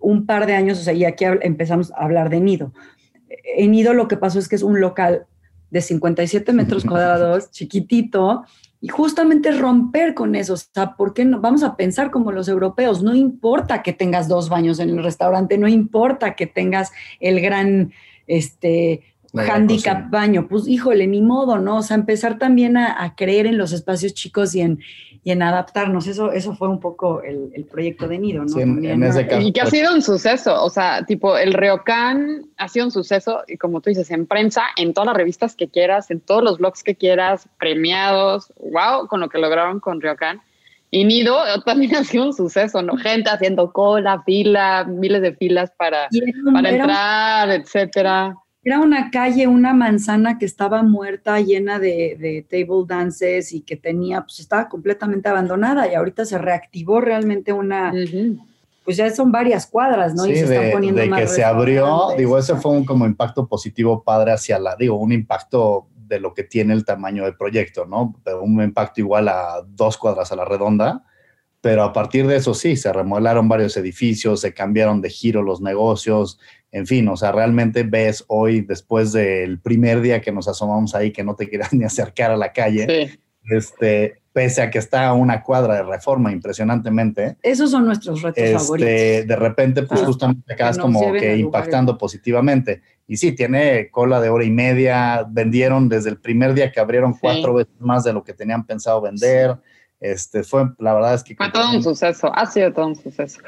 [0.00, 2.72] un par de años, o sea, y aquí empezamos a hablar de Nido.
[3.56, 5.26] En Nido lo que pasó es que es un local
[5.70, 8.44] de 57 metros cuadrados, chiquitito,
[8.84, 11.40] y justamente romper con eso, o sea, ¿por qué no?
[11.40, 15.56] Vamos a pensar como los europeos, no importa que tengas dos baños en el restaurante,
[15.56, 17.94] no importa que tengas el gran,
[18.26, 21.78] este, handicap baño, pues híjole, ni modo, ¿no?
[21.78, 24.80] O sea, empezar también a, creer en los espacios chicos y en,
[25.24, 26.06] y en adaptarnos.
[26.06, 28.48] Eso, eso fue un poco el, proyecto de Nido, ¿no?
[28.48, 31.52] Sí, en, ese caso, y que ha pues sido un suceso, o sea, tipo, el
[31.52, 35.56] Ryokan ha sido un suceso, y como tú dices, en prensa, en todas las revistas
[35.56, 40.00] que quieras, en todos los blogs que quieras, premiados, wow, con lo que lograron con
[40.00, 40.40] Ryokan.
[40.90, 42.96] Y Nido también ha sido un suceso, ¿no?
[42.96, 46.08] Gente haciendo cola, fila, miles de filas para,
[46.52, 48.36] para entrar, etcétera.
[48.64, 54.22] Era una calle, una manzana que estaba muerta, llena de, table dances y que tenía,
[54.22, 57.92] pues estaba completamente abandonada y ahorita se reactivó realmente una,
[58.84, 60.24] pues ya son varias cuadras, ¿no?
[60.24, 63.46] Sí, y se de, poniendo de que se abrió, digo, ese fue un como impacto
[63.46, 67.86] positivo padre hacia la, digo, un impacto de lo que tiene el tamaño del proyecto,
[67.86, 68.14] ¿no?
[68.40, 71.04] Un impacto igual a dos cuadras a la redonda,
[71.64, 75.62] pero a partir de eso sí, se remodelaron varios edificios, se cambiaron de giro los
[75.62, 76.38] negocios,
[76.70, 81.10] en fin, o sea, realmente ves hoy, después del primer día que nos asomamos ahí,
[81.10, 85.14] que no te quieras ni acercar a la calle, este, pese a que está a
[85.14, 87.38] una cuadra de reforma impresionantemente.
[87.42, 88.90] Esos son nuestros retos este, favoritos.
[89.26, 92.82] De repente, pues justamente acabas como que impactando positivamente.
[93.06, 97.14] Y sí, tiene cola de hora y media, vendieron desde el primer día que abrieron
[97.18, 99.56] cuatro veces más de lo que tenían pensado vender.
[100.00, 101.34] Este, fue, la verdad es que...
[101.34, 103.40] Fue todo un suceso, ha sido todo un suceso.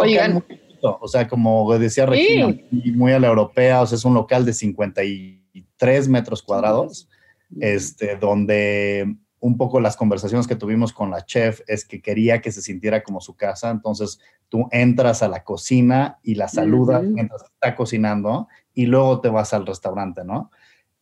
[0.00, 0.44] Oigan,
[0.82, 4.52] o sea, como decía Regina, muy a la europea, o sea, es un local de
[4.52, 7.08] 53 metros cuadrados,
[7.60, 12.52] este, donde un poco las conversaciones que tuvimos con la chef es que quería que
[12.52, 17.42] se sintiera como su casa, entonces tú entras a la cocina y la saludas mientras
[17.42, 20.50] está cocinando y luego te vas al restaurante, ¿no?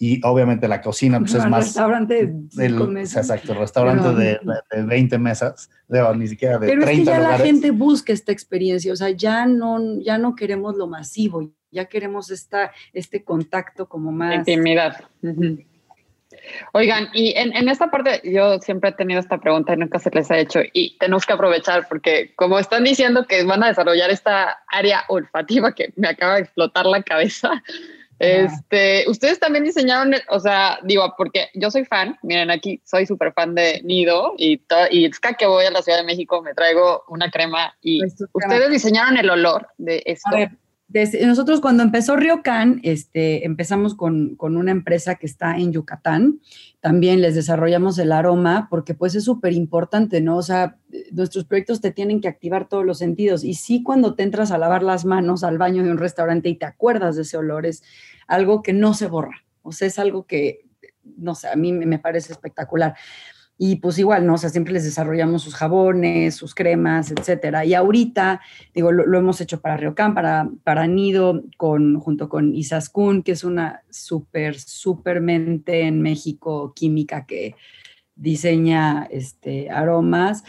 [0.03, 1.67] Y obviamente la cocina pues es más...
[1.67, 4.41] Restaurante del, Exacto, restaurante de,
[4.73, 5.71] de, 20 mesas,
[6.17, 9.11] ni siquiera de pero 30 es que ya la gente busca esta experiencia, o sea,
[9.11, 14.37] ya no, ya no queremos lo masivo, ya queremos esta, este contacto como más...
[14.37, 15.05] Intimidad.
[16.73, 20.11] Oigan, y en, en, esta parte yo siempre he tenido esta pregunta y nunca se
[20.11, 24.11] les ha hecho y tenemos que aprovechar porque como están diciendo que van a desarrollar
[24.11, 27.63] esta área olfativa que me acaba de explotar la cabeza,
[28.21, 33.33] Este, ustedes también diseñaron, o sea, digo, porque yo soy fan, miren aquí, soy súper
[33.33, 37.03] fan de Nido y, y es que voy a la Ciudad de México me traigo
[37.09, 40.37] una crema y pues ustedes diseñaron el olor de esto
[41.25, 46.41] nosotros cuando empezó Ryokan, este, empezamos con, una empresa que está en Yucatán.
[46.81, 50.37] También les desarrollamos el aroma porque pues es súper importante, ¿no?
[50.37, 50.79] O sea,
[51.13, 53.45] nuestros proyectos te tienen que activar todos los sentidos.
[53.45, 56.57] Y sí, cuando te entras a lavar las manos al baño de un restaurante y
[56.57, 57.85] te acuerdas de ese olor, es
[58.27, 59.45] algo que no se borra.
[59.63, 60.67] O sea, es algo que,
[61.17, 62.97] no sé, a mí me parece espectacular.
[63.63, 64.35] Y pues igual, ¿no?
[64.35, 67.67] O sea, siempre les desarrollamos sus jabones, sus cremas, etcétera.
[67.67, 68.41] Y ahorita,
[68.73, 73.45] digo, lo, hemos hecho para Ryokan, para, para Nido, con, junto con Isaskun, que es
[73.45, 77.55] una súper, súper mente en México química que
[78.15, 80.43] diseña este, aromas.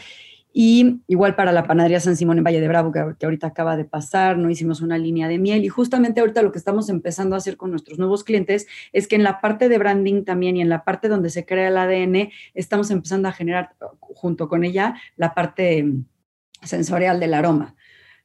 [0.52, 3.84] Y igual para la panadería San Simón en Valle de Bravo, que, ahorita acaba de
[3.84, 4.50] pasar, ¿no?
[4.50, 7.70] Hicimos una línea de miel y justamente ahorita lo que estamos empezando a hacer con
[7.70, 11.08] nuestros nuevos clientes es que en la parte de branding también y en la parte
[11.08, 15.90] donde se crea el ADN, estamos empezando a generar junto con ella la parte
[16.62, 17.74] sensorial del aroma,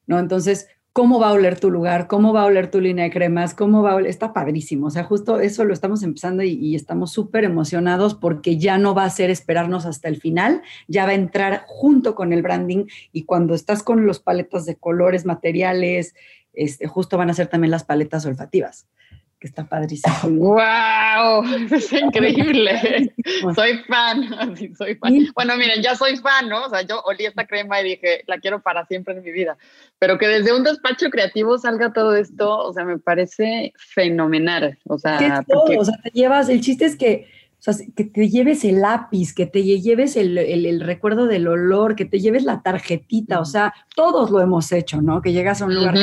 [0.06, 0.20] ¿no?
[0.20, 3.53] Entonces, cómo va a oler tu lugar, cómo va a oler tu línea de cremas,
[3.53, 4.88] cómo va a oler, está padrísimo.
[4.88, 9.03] O sea, justo eso lo estamos empezando y, estamos súper emocionados porque ya no va
[9.03, 13.25] a ser esperarnos hasta el final, ya va a entrar junto con el branding y
[13.25, 16.15] cuando estás con los paletas de colores, materiales,
[16.53, 18.88] este, justo van a ser también las paletas olfativas
[19.39, 20.15] que está padrísimo.
[20.23, 21.43] ¡Wow!
[21.71, 23.13] Es increíble.
[23.56, 25.28] soy fan, soy fan.
[25.36, 26.65] Bueno, miren, ya soy fan, ¿no?
[26.65, 29.58] O sea, yo olí esta crema y dije, la quiero para siempre en mi vida.
[30.00, 34.78] Pero que desde un despacho creativo salga todo esto, o sea, me parece fenomenal.
[34.86, 37.28] O sea, o sea te llevas, el chiste es que,
[37.60, 41.95] o sea, que te lleves el lápiz, que te lleves el, el, recuerdo del olor,
[41.95, 45.21] que te lleves la tarjetita, o sea, todos lo hemos hecho, ¿no?
[45.21, 45.95] Que llegas a un lugar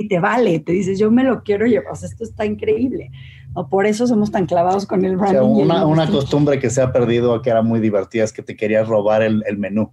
[0.00, 3.10] y te vale, te dices, yo me lo quiero llevar, o sea, esto está increíble.
[3.52, 5.40] O por eso somos tan clavados con el branding.
[5.42, 8.88] una, una costumbre que se ha perdido, que era muy divertida, es que te querías
[8.88, 9.92] robar el, el menú.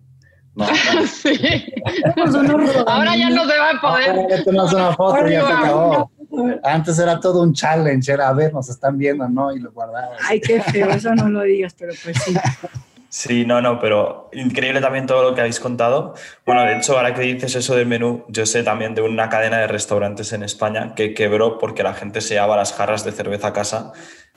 [0.56, 0.66] ¿no?
[1.08, 1.32] sí.
[2.88, 4.44] Ahora ya no se va a poder.
[4.48, 6.12] una foto, ya se acabó.
[6.64, 9.52] Antes era todo un challenge, era a ver, nos están viendo, ¿no?
[9.52, 10.20] Y lo guardabas.
[10.26, 12.34] Ay, qué feo, eso no lo digas, pero pues sí.
[13.10, 16.14] Sí, no, no, pero increíble también todo lo que habéis contado.
[16.46, 19.58] Bueno, de hecho, ahora que dices eso del menú, yo sé también de una cadena
[19.60, 23.48] de restaurantes en España que quebró porque la gente se llevaba las jarras de cerveza
[23.48, 23.94] a casa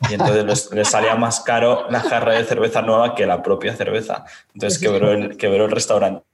[0.08, 4.24] y entonces les, salía más caro la jarra de cerveza nueva que la propia cerveza.
[4.54, 6.24] Entonces quebró el, quebró el restaurante.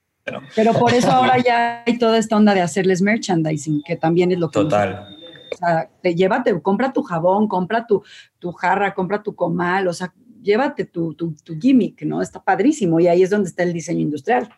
[0.55, 4.39] Pero por eso ahora ya hay toda esta onda de hacerles merchandising, que también es
[4.39, 4.61] lo que...
[4.61, 5.17] Total.
[5.53, 8.03] O sea, te llévate, compra tu jabón, compra tu,
[8.41, 12.23] tu jarra, compra tu comal, o sea, llévate tu, tu, gimmick, ¿no?
[12.23, 14.49] Está padrísimo y ahí es donde está el diseño industrial.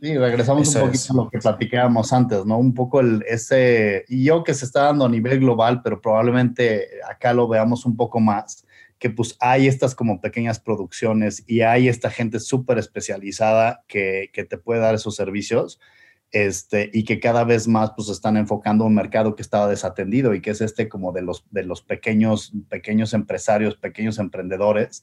[0.00, 2.58] Sí, regresamos un poquito a lo que platicábamos antes, ¿no?
[2.58, 6.86] Un poco el, ese, y yo que se está dando a nivel global, pero probablemente
[7.08, 8.64] acá lo veamos un poco más,
[8.98, 14.44] que pues hay estas como pequeñas producciones y hay esta gente súper especializada que, que,
[14.44, 15.80] te puede dar esos servicios
[16.30, 20.42] este, y que cada vez más pues están enfocando un mercado que estaba desatendido y
[20.42, 25.02] que es este como de los, de los pequeños, pequeños empresarios, pequeños emprendedores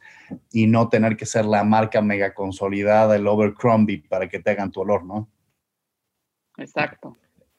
[0.52, 4.72] y no tener que ser la marca mega consolidada, el Overcrombie para que te hagan
[4.72, 5.30] tu olor, ¿no?
[6.58, 7.18] Exacto.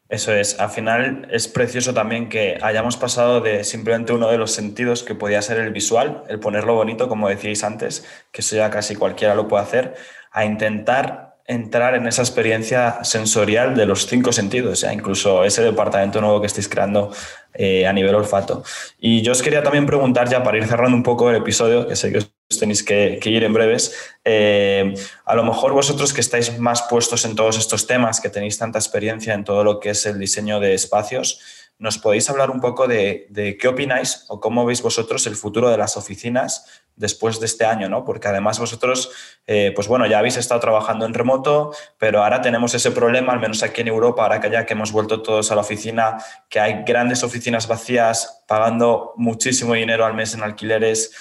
[0.08, 4.52] Eso es, al final es precioso también que hayamos pasado de simplemente uno de los
[4.52, 8.70] sentidos que podía ser el visual, el ponerlo bonito, como decíais antes, que eso ya
[8.70, 9.94] casi cualquiera lo puede hacer,
[10.30, 16.20] a intentar entrar en esa experiencia sensorial de los cinco sentidos, sea, incluso ese departamento
[16.20, 17.12] nuevo que estáis creando
[17.54, 18.64] eh, a nivel olfato.
[18.98, 21.94] Y yo os quería también preguntar, ya para ir cerrando un poco el episodio, que
[21.94, 26.58] sé que os tenéis que, ir en breves, eh, a lo mejor vosotros que estáis
[26.58, 30.04] más puestos en todos estos temas, que tenéis tanta experiencia en todo lo que es
[30.06, 31.40] el diseño de espacios,
[31.78, 35.68] ¿nos podéis hablar un poco de, de qué opináis o cómo veis vosotros el futuro
[35.68, 38.04] de las oficinas después de este año, ¿no?
[38.04, 39.10] Porque además vosotros,
[39.46, 43.40] eh, pues bueno, ya habéis estado trabajando en remoto, pero ahora tenemos ese problema, al
[43.40, 46.16] menos aquí en Europa, ahora que ya que hemos vuelto todos a la oficina,
[46.48, 51.12] que hay grandes oficinas vacías pagando muchísimo dinero al mes en alquileres.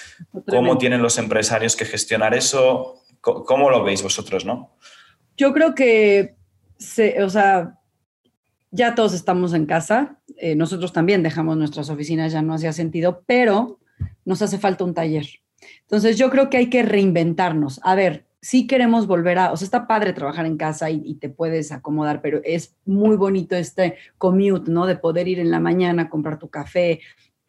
[0.48, 3.02] ¿Cómo tienen los empresarios que gestionar eso?
[3.20, 4.76] ¿Cómo lo veis vosotros, no?
[5.36, 6.36] Yo creo que,
[7.22, 7.78] o sea,
[8.70, 10.18] ya todos estamos en casa.
[10.36, 13.78] Eh, nosotros también dejamos nuestras oficinas, ya no hacía sentido, pero
[14.24, 15.26] nos hace falta un taller
[15.82, 17.80] entonces yo creo que hay que reinventarnos.
[17.82, 21.28] A ver, si queremos volver a, o sea, está padre trabajar en casa y, te
[21.28, 24.86] puedes acomodar, pero es muy bonito este commute, ¿no?
[24.86, 27.00] De poder ir en la mañana, comprar tu café,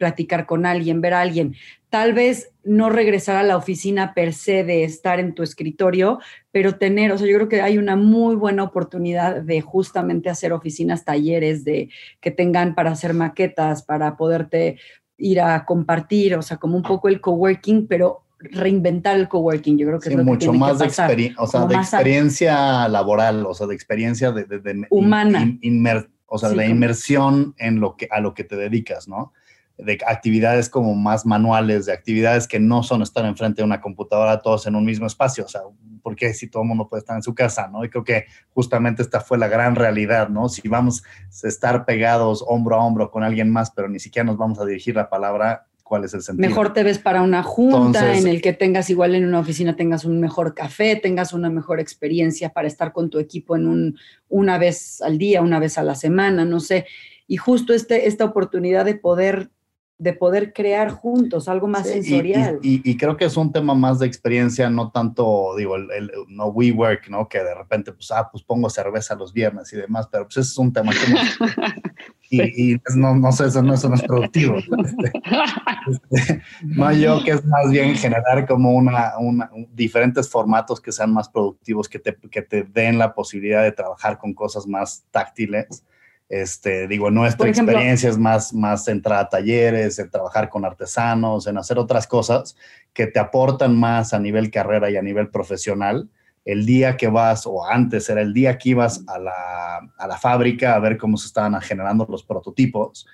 [0.02, 1.54] platicar con alguien, ver a alguien.
[1.90, 6.20] Tal vez no regresar a la oficina per se de estar en tu escritorio,
[6.52, 10.52] pero tener, o sea, yo creo que hay una muy buena oportunidad de justamente hacer
[10.52, 11.90] oficinas, talleres, de
[12.20, 14.78] que tengan para hacer maquetas, para poderte
[15.16, 19.86] ir a compartir, o sea, como un poco el coworking, pero reinventar el coworking, yo
[19.88, 21.10] creo que Sí, es lo mucho que tiene más que de, pasar.
[21.10, 24.86] experi- o sea, de más a- experiencia laboral, o sea, de experiencia de, de- de-
[24.90, 25.42] Humana.
[25.42, 28.54] in- inmer- o sea, Sí, de como- inmersión en lo que, a lo que te
[28.54, 29.32] dedicas, ¿no?
[29.78, 34.40] De actividades como más manuales, de actividades que no son estar enfrente de una computadora
[34.40, 35.62] todos en un mismo espacio, o sea,
[36.02, 37.84] porque si todo el mundo puede estar en su casa, ¿no?
[37.84, 40.48] Y creo que justamente esta fue la gran realidad, ¿no?
[40.48, 41.02] Si vamos
[41.44, 44.64] a estar pegados hombro a hombro con alguien más, pero ni siquiera nos vamos a
[44.64, 46.48] dirigir la palabra, ¿cuál es el sentido?
[46.48, 49.74] Mejor te ves para una junta Entonces- en el que tengas igual en una oficina,
[49.76, 53.98] tengas un mejor café, tengas una mejor experiencia para estar con tu equipo en un,
[54.28, 56.86] una vez al día, una vez a la semana, no sé.
[57.26, 59.50] Y justo este, esta oportunidad de poder,
[60.00, 62.60] de poder crear juntos algo más Sí, sensorial.
[62.62, 65.90] Y, y- y creo que es un tema más de experiencia, no tanto, digo, el,
[65.90, 67.28] el- no WeWork, ¿no?
[67.28, 70.50] Que de repente, pues, ah, pues pongo cerveza los viernes y demás, pero pues ese
[70.52, 71.18] es un tema que no,
[72.30, 74.56] y, y no, no sé, eso no, eso no es productivo.
[76.10, 80.92] Este, no, yo que es más bien generar como una, una- un- diferentes formatos que
[80.92, 85.04] sean más productivos, que te, que te den la posibilidad de trabajar con cosas más
[85.10, 85.84] táctiles.
[86.28, 91.46] Este, digo, nuestra ejemplo- experiencia es más, más centrada a talleres, en trabajar con artesanos,
[91.46, 92.54] en hacer otras cosas
[92.92, 96.08] que te aportan más a nivel carrera y a nivel profesional.
[96.44, 100.18] El día que vas, o antes era el día que ibas a la, a la
[100.18, 103.06] fábrica a ver cómo se estaban generando los prototipos,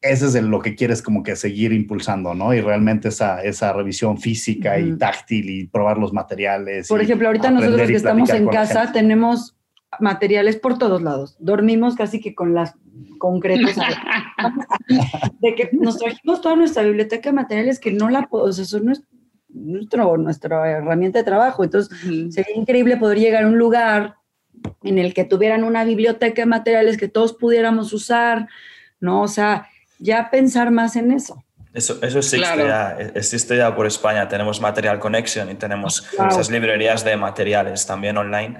[0.00, 2.52] ese es el- lo que quieres como que seguir impulsando, ¿no?
[2.52, 4.98] Y realmente esa, esa revisión física y Ujú.
[4.98, 6.88] táctil y probar los materiales.
[6.88, 9.56] Por y ejemplo, ahorita nosotros y que estamos en casa tenemos
[10.00, 11.36] materiales por todos lados.
[11.38, 12.74] Dormimos casi que con las
[13.18, 13.74] concretos.
[15.40, 18.64] de que nos trajimos toda nuestra biblioteca de materiales que no la podemos, o sea,
[18.64, 19.04] son nues-
[19.48, 21.64] nuestro, nuestra herramienta de trabajo.
[21.64, 21.96] Entonces,
[22.34, 24.16] sería increíble poder llegar a un lugar
[24.82, 28.48] en el que tuvieran una biblioteca de materiales que todos pudiéramos usar,
[29.00, 29.22] ¿no?
[29.22, 29.68] O sea,
[29.98, 31.42] ya pensar más en eso.
[31.72, 32.66] Eso, eso existe, Claro.
[32.68, 34.28] ya, existe ya por España.
[34.28, 36.28] Tenemos Material Connection y tenemos Wow.
[36.28, 38.56] esas librerías de materiales también online.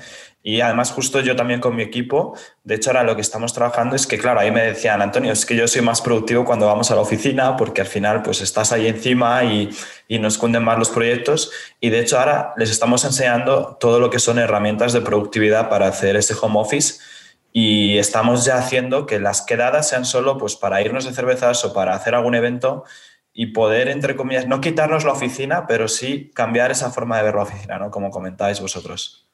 [0.47, 3.97] Y además justo yo también con mi equipo, de hecho ahora lo que estamos trabajando
[3.97, 6.91] es que, claro, ahí me decían, Antonio, es que yo soy más productivo cuando vamos
[6.91, 9.71] a la oficina porque al final pues estás ahí encima y,
[10.07, 11.51] y nos cunden más los proyectos.
[11.81, 15.87] Y de hecho ahora les estamos enseñando todo lo que son herramientas de productividad para
[15.87, 17.01] hacer este home office
[17.51, 21.73] y estamos ya haciendo que las quedadas sean solo pues para irnos de cervezas o
[21.73, 22.85] para hacer algún evento
[23.33, 27.35] y poder, entre comillas, no quitarnos la oficina, pero sí cambiar esa forma de ver
[27.35, 27.91] la oficina, ¿no?
[27.91, 29.27] Como comentáis vosotros.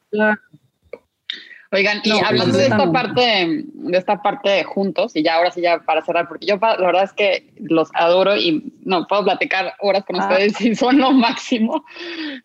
[1.73, 5.35] Oigan, y No, pues, hablando de esta parte, de esta parte de juntos, y ya
[5.35, 9.07] ahora sí ya para cerrar, porque yo la verdad es que los adoro y no
[9.07, 10.27] puedo platicar horas con Ah.
[10.29, 11.85] ustedes y son lo máximo.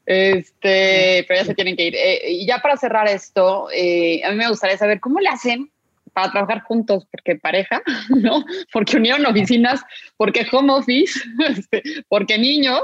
[0.07, 1.95] Este, pero ya se tienen que ir.
[1.97, 5.71] Eh, y ya para cerrar esto, eh, a mí me gustaría saber cómo le hacen
[6.13, 8.45] para trabajar juntos, porque pareja, ¿no?
[8.73, 9.83] Porque unieron oficinas,
[10.17, 12.81] porque home office, este, porque niños.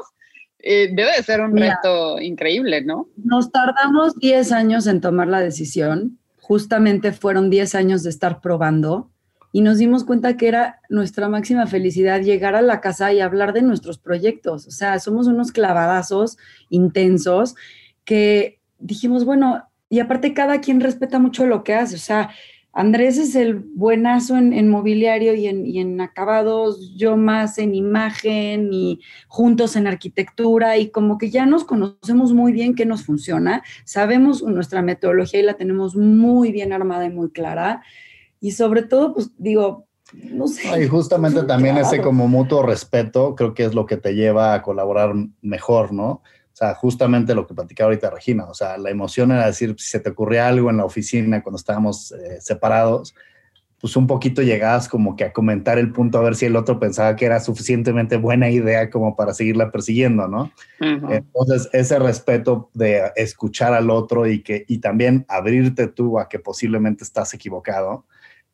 [0.65, 1.75] eh, debe de ser un Mira.
[1.83, 3.07] reto increíble, ¿no?
[3.17, 6.19] Nos tardamos 10 años en tomar la decisión.
[6.43, 9.13] Justamente fueron 10 años de estar probando
[9.53, 13.53] y nos dimos cuenta que era nuestra máxima felicidad llegar a la casa y hablar
[13.53, 14.67] de nuestros proyectos.
[14.67, 16.37] O sea, somos unos clavadazos
[16.69, 17.55] intensos
[18.05, 21.95] que dijimos, bueno, y aparte cada quien respeta mucho lo que hace.
[21.95, 22.31] O sea,
[22.73, 27.75] Andrés es el buenazo en, en mobiliario y en, y en acabados, yo más en
[27.75, 33.05] imagen y juntos en arquitectura y como que ya nos conocemos muy bien qué nos
[33.05, 37.83] funciona, sabemos nuestra metodología y la tenemos muy bien armada y muy clara.
[38.41, 40.83] Y sobre todo, pues digo, no sé.
[40.83, 44.63] Y justamente también ese como mutuo respeto creo que es lo que te lleva a
[44.63, 46.23] colaborar mejor, ¿no?
[46.53, 49.89] O sea, justamente lo que platicaba ahorita Regina, o sea, la emoción era decir, si
[49.89, 53.15] se te ocurría algo en la oficina cuando estábamos eh, separados,
[53.81, 56.79] pues un poquito llegabas como que a comentar el punto a ver si el otro
[56.79, 60.53] pensaba que era suficientemente buena idea como para seguirla persiguiendo, ¿no?
[60.81, 61.13] Ujú.
[61.13, 66.39] Entonces, ese respeto de escuchar al otro y que y también abrirte tú a que
[66.39, 68.05] posiblemente estás equivocado,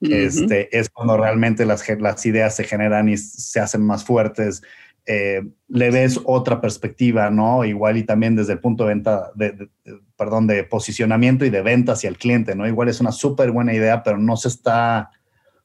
[0.00, 4.62] este, es cuando realmente las, las ideas se generan y se hacen más fuertes.
[5.10, 7.64] Eh, le ves otra perspectiva, ¿no?
[7.64, 9.68] Igual y también desde el punto de venta, de, de-
[10.18, 12.66] perdón, de posicionamiento y de venta hacia el cliente, ¿no?
[12.68, 15.10] Igual es una súper buena idea, pero no se está,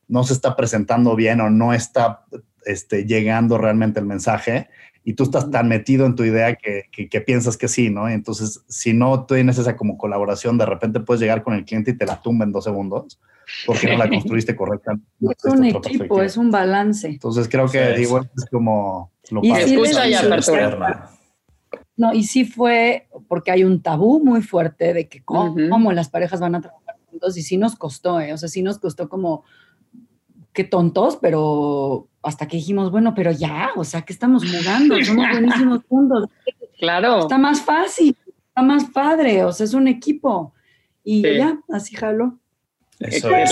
[0.07, 2.21] no se está presentando bien o no está
[2.65, 4.69] este, llegando realmente el mensaje
[5.03, 8.07] y tú estás tan metido en tu idea que, que- que piensas que sí, ¿no?
[8.07, 11.97] Entonces, si no tienes esa como colaboración, de repente puedes llegar con el cliente y
[11.97, 13.19] te la tumba en dos segundos
[13.65, 15.05] porque no la construiste correctamente.
[15.19, 17.07] Es un equipo, es un balance.
[17.07, 21.09] Entonces, creo que Sí, digo, es como lo Y sí y apertura.
[21.95, 26.39] No, y sí fue porque hay un tabú muy fuerte de que cómo, las parejas
[26.39, 28.33] van a trabajar juntos y sí nos costó, ¿eh?
[28.33, 29.43] o sea, sí nos costó como
[30.53, 34.95] qué tontos, pero hasta que dijimos, bueno, pero ya, o sea, que estamos jugando?
[35.03, 36.29] Somos buenísimos juntos.
[36.79, 37.19] Claro.
[37.21, 38.15] Está más fácil,
[38.47, 40.53] está más padre, o sea, es un equipo.
[41.03, 42.39] Y ya, así jalo.
[42.99, 43.51] Eso es.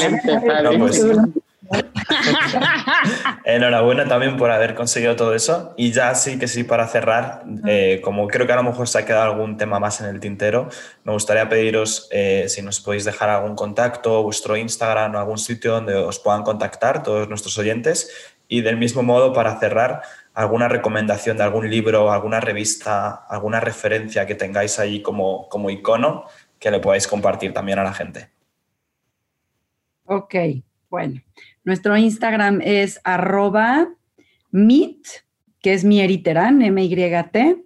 [3.46, 5.74] Enhorabuena también por haber conseguido todo eso.
[5.78, 9.00] Y ya sí que sí, para cerrar, eh, como creo que a lo mejor se
[9.00, 10.70] ha quedado algún tema más en el tintero,
[11.04, 15.72] me gustaría pediros eh, si nos podéis dejar algún contacto, vuestro Instagram o algún sitio
[15.74, 18.34] donde os puedan contactar todos nuestros oyentes.
[18.48, 20.02] Y del mismo modo, para cerrar,
[20.34, 26.26] alguna recomendación de algún libro, alguna revista, alguna referencia que tengáis ahí como, como icono
[26.60, 28.30] que le podáis compartir también a la gente.
[30.14, 30.36] Ok,
[30.89, 31.22] bueno.
[31.64, 33.88] Nuestro Instagram es arroba
[34.51, 35.07] mit,
[35.62, 37.64] que es mieriterán, M-Y-T,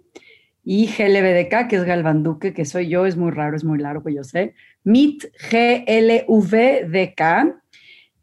[0.62, 4.22] y GLVDK, que es Galvanduque, que soy yo, es muy raro, es muy largo, yo
[4.22, 4.54] sé.
[4.84, 6.36] Mit, G-L-V-D-K.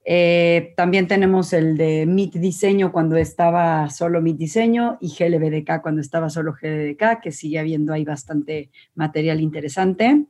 [0.05, 5.99] Eh, también tenemos el de Mit Diseño cuando estaba solo Mit Diseño y GLVDK cuando
[5.99, 10.27] estaba solo GLVDK, que sigue habiendo ahí bastante material interesante.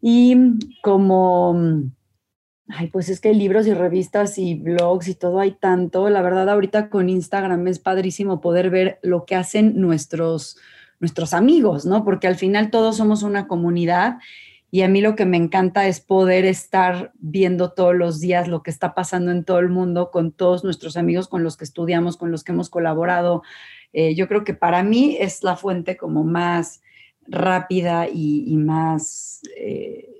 [0.00, 0.38] Y
[0.80, 1.92] como
[2.72, 6.08] Ay, pues es que libros y revistas y blogs y todo hay tanto.
[6.08, 10.56] La verdad, ahorita con Instagram es padrísimo poder ver lo que hacen nuestros,
[11.00, 12.04] nuestros amigos, ¿no?
[12.04, 14.18] Porque al final todos somos una comunidad
[14.70, 18.62] y a mí lo que me encanta es poder estar viendo todos los días lo
[18.62, 22.16] que está pasando en todo el mundo con todos nuestros amigos con los que estudiamos,
[22.16, 23.42] con los que hemos colaborado.
[23.92, 26.82] Eh, yo creo que para mí es la fuente como más
[27.26, 29.40] rápida y, más...
[29.56, 30.19] Eh,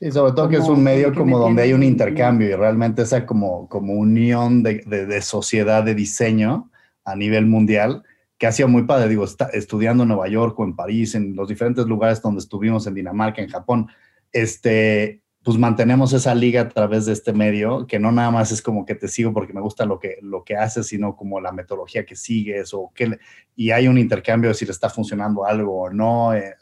[0.00, 3.26] Sí, sobre todo que es un medio como donde hay un intercambio y realmente esa
[3.26, 6.70] como, como unión de, de, sociedad de diseño
[7.04, 8.02] a nivel mundial
[8.38, 11.36] que ha sido muy padre, digo, está, estudiando en Nueva York o en París, en
[11.36, 13.88] los diferentes lugares donde estuvimos, en Dinamarca, en Japón,
[14.32, 18.60] este, pues mantenemos esa liga a través de este medio, que no nada más es
[18.60, 21.50] como que te sigo porque me gusta lo que, lo que haces, sino como la
[21.50, 23.18] metodología que sigues o que,
[23.56, 26.34] y hay un intercambio de si le está funcionando algo o no.
[26.34, 26.56] Eh,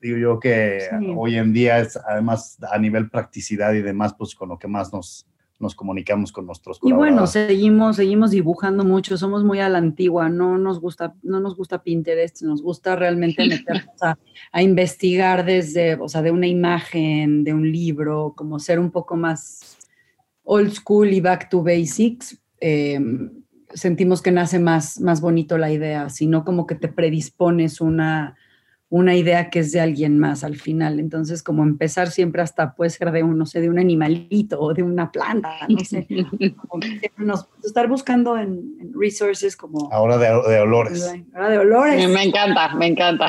[0.00, 4.48] digo yo que hoy en día es además a nivel practicidad y demás, pues con
[4.48, 5.26] lo que más nos,
[5.62, 10.28] nos comunicamos con nuestros Y bueno, seguimos, seguimos dibujando mucho, somos muy a la antigua,
[10.28, 14.18] no nos gusta, no nos gusta Pinterest, nos gusta realmente meternos a,
[14.50, 19.16] a, investigar desde, o sea, de una imagen, de un libro, como ser un poco
[19.16, 19.78] más
[20.44, 22.38] old school y back to basics.
[22.60, 23.30] Em,
[23.72, 28.36] sentimos que nace más, más bonito la idea, sino como que te predispones una,
[28.92, 31.00] una idea que es de alguien más al final.
[31.00, 34.74] Entonces, como empezar siempre hasta puede ser de un, no sé, de un animalito o
[34.74, 36.06] de una planta, no sé.
[37.64, 39.90] estar buscando en, resources como...
[39.90, 41.10] Ahora de, olores.
[41.34, 42.06] Ahora de olores.
[42.10, 43.28] Me encanta, me encanta.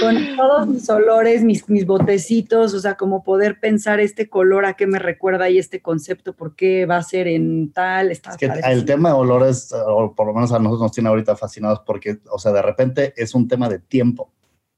[0.00, 4.74] Con todos mis olores, mis, mis botecitos, o sea, como poder pensar este color a
[4.74, 8.10] qué me recuerda y este concepto, por qué va a ser en tal...
[8.10, 11.36] Es que el tema de olores, o por lo menos a nosotros nos tiene ahorita
[11.36, 14.30] fascinados porque, o sea, de repente es un tema de tiempo.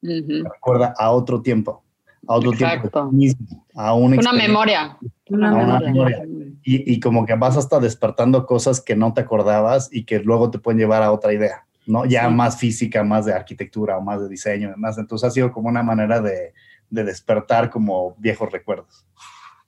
[0.03, 1.83] recuerda a otro tiempo,
[2.27, 4.99] a otro tiempo mismo, a una, una memoria.
[5.29, 6.25] Una, memoria.
[6.63, 10.51] Y, y, como que vas hasta despertando cosas que no te acordabas y que luego
[10.51, 12.05] te pueden llevar a otra idea, ¿no?
[12.05, 14.99] Ya más física, más de arquitectura o más de diseño, demás.
[14.99, 16.53] Entonces ha sido como una manera de,
[16.91, 19.05] de despertar como viejos recuerdos.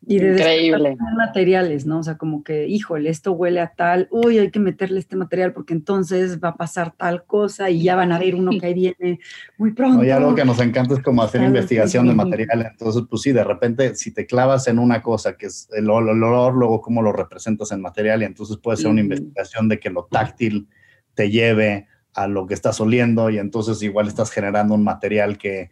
[0.07, 0.96] Y de Increíble.
[1.16, 1.99] materiales, ¿no?
[1.99, 5.53] O sea, como que, híjole, esto huele a tal, uy, hay que meterle este material
[5.53, 8.74] porque entonces va a pasar tal cosa y ya van a ver uno que ahí
[8.74, 9.18] viene
[9.59, 10.05] muy pronto.
[10.05, 12.66] y algo que nos encanta es como hacer investigación de material.
[12.70, 16.55] Entonces, pues sí, de repente, si te clavas en una cosa que es el olor,
[16.55, 20.05] luego cómo lo representas en material y entonces puede ser una investigación de que lo
[20.05, 20.68] táctil
[21.14, 25.70] te lleve a lo que estás oliendo y entonces igual estás generando un material que,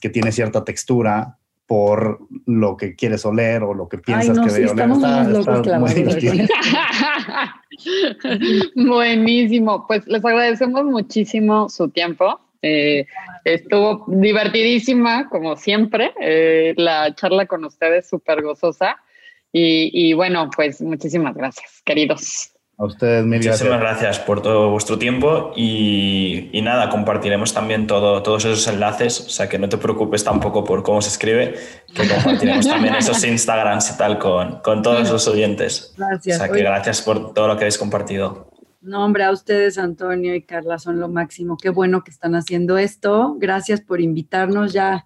[0.00, 1.38] que tiene cierta textura
[1.68, 4.88] por lo que quieres oler o lo que piensas que debe oler.
[8.74, 9.86] Buenísimo.
[9.86, 12.40] Pues les agradecemos muchísimo su tiempo.
[12.62, 13.04] Eh,
[13.44, 16.14] estuvo divertidísima, como siempre.
[16.22, 18.96] Eh, la charla con ustedes súper gozosa.
[19.52, 22.54] Y, y bueno, pues muchísimas gracias, queridos.
[22.80, 24.20] A ustedes, mil Muchísimas gracias.
[24.20, 29.58] por todo vuestro tiempo y, nada, compartiremos también todo, todos esos enlaces, o sea que
[29.58, 31.56] no te preocupes tampoco por cómo se escribe,
[31.92, 35.92] que compartiremos también esos Instagrams y tal con, con todos los oyentes.
[35.98, 36.36] Gracias.
[36.36, 38.48] O sea que gracias por todo lo que habéis compartido.
[38.80, 41.56] No, hombre, a ustedes, Antonio y Carla, son lo máximo.
[41.56, 43.34] Qué bueno que están haciendo esto.
[43.38, 44.72] Gracias por invitarnos.
[44.72, 45.04] Ya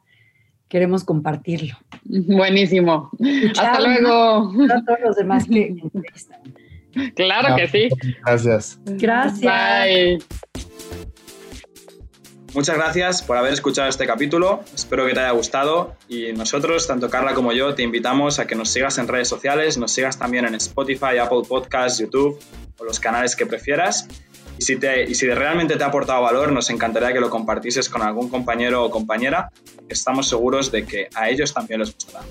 [0.69, 1.75] queremos compartirlo.
[2.05, 3.11] Buenísimo.
[3.59, 4.53] Hasta luego.
[4.71, 5.75] A todos los demás que
[7.15, 7.89] Claro que sí.
[8.25, 8.79] Gracias.
[8.85, 9.41] Gracias.
[9.43, 10.19] Bye.
[12.55, 17.09] Muchas gracias por haber escuchado este capítulo, espero que te haya gustado y nosotros, tanto
[17.09, 20.45] Carla como yo, te invitamos a que nos sigas en redes sociales, nos sigas también
[20.45, 22.39] en Spotify, Apple Podcasts, YouTube
[22.77, 24.07] o los canales que prefieras.
[24.59, 27.89] Y si, te, y si realmente te ha aportado valor, nos encantaría que lo compartieses
[27.89, 29.51] con algún compañero o compañera,
[29.89, 32.23] estamos seguros de que a ellos también les gustará.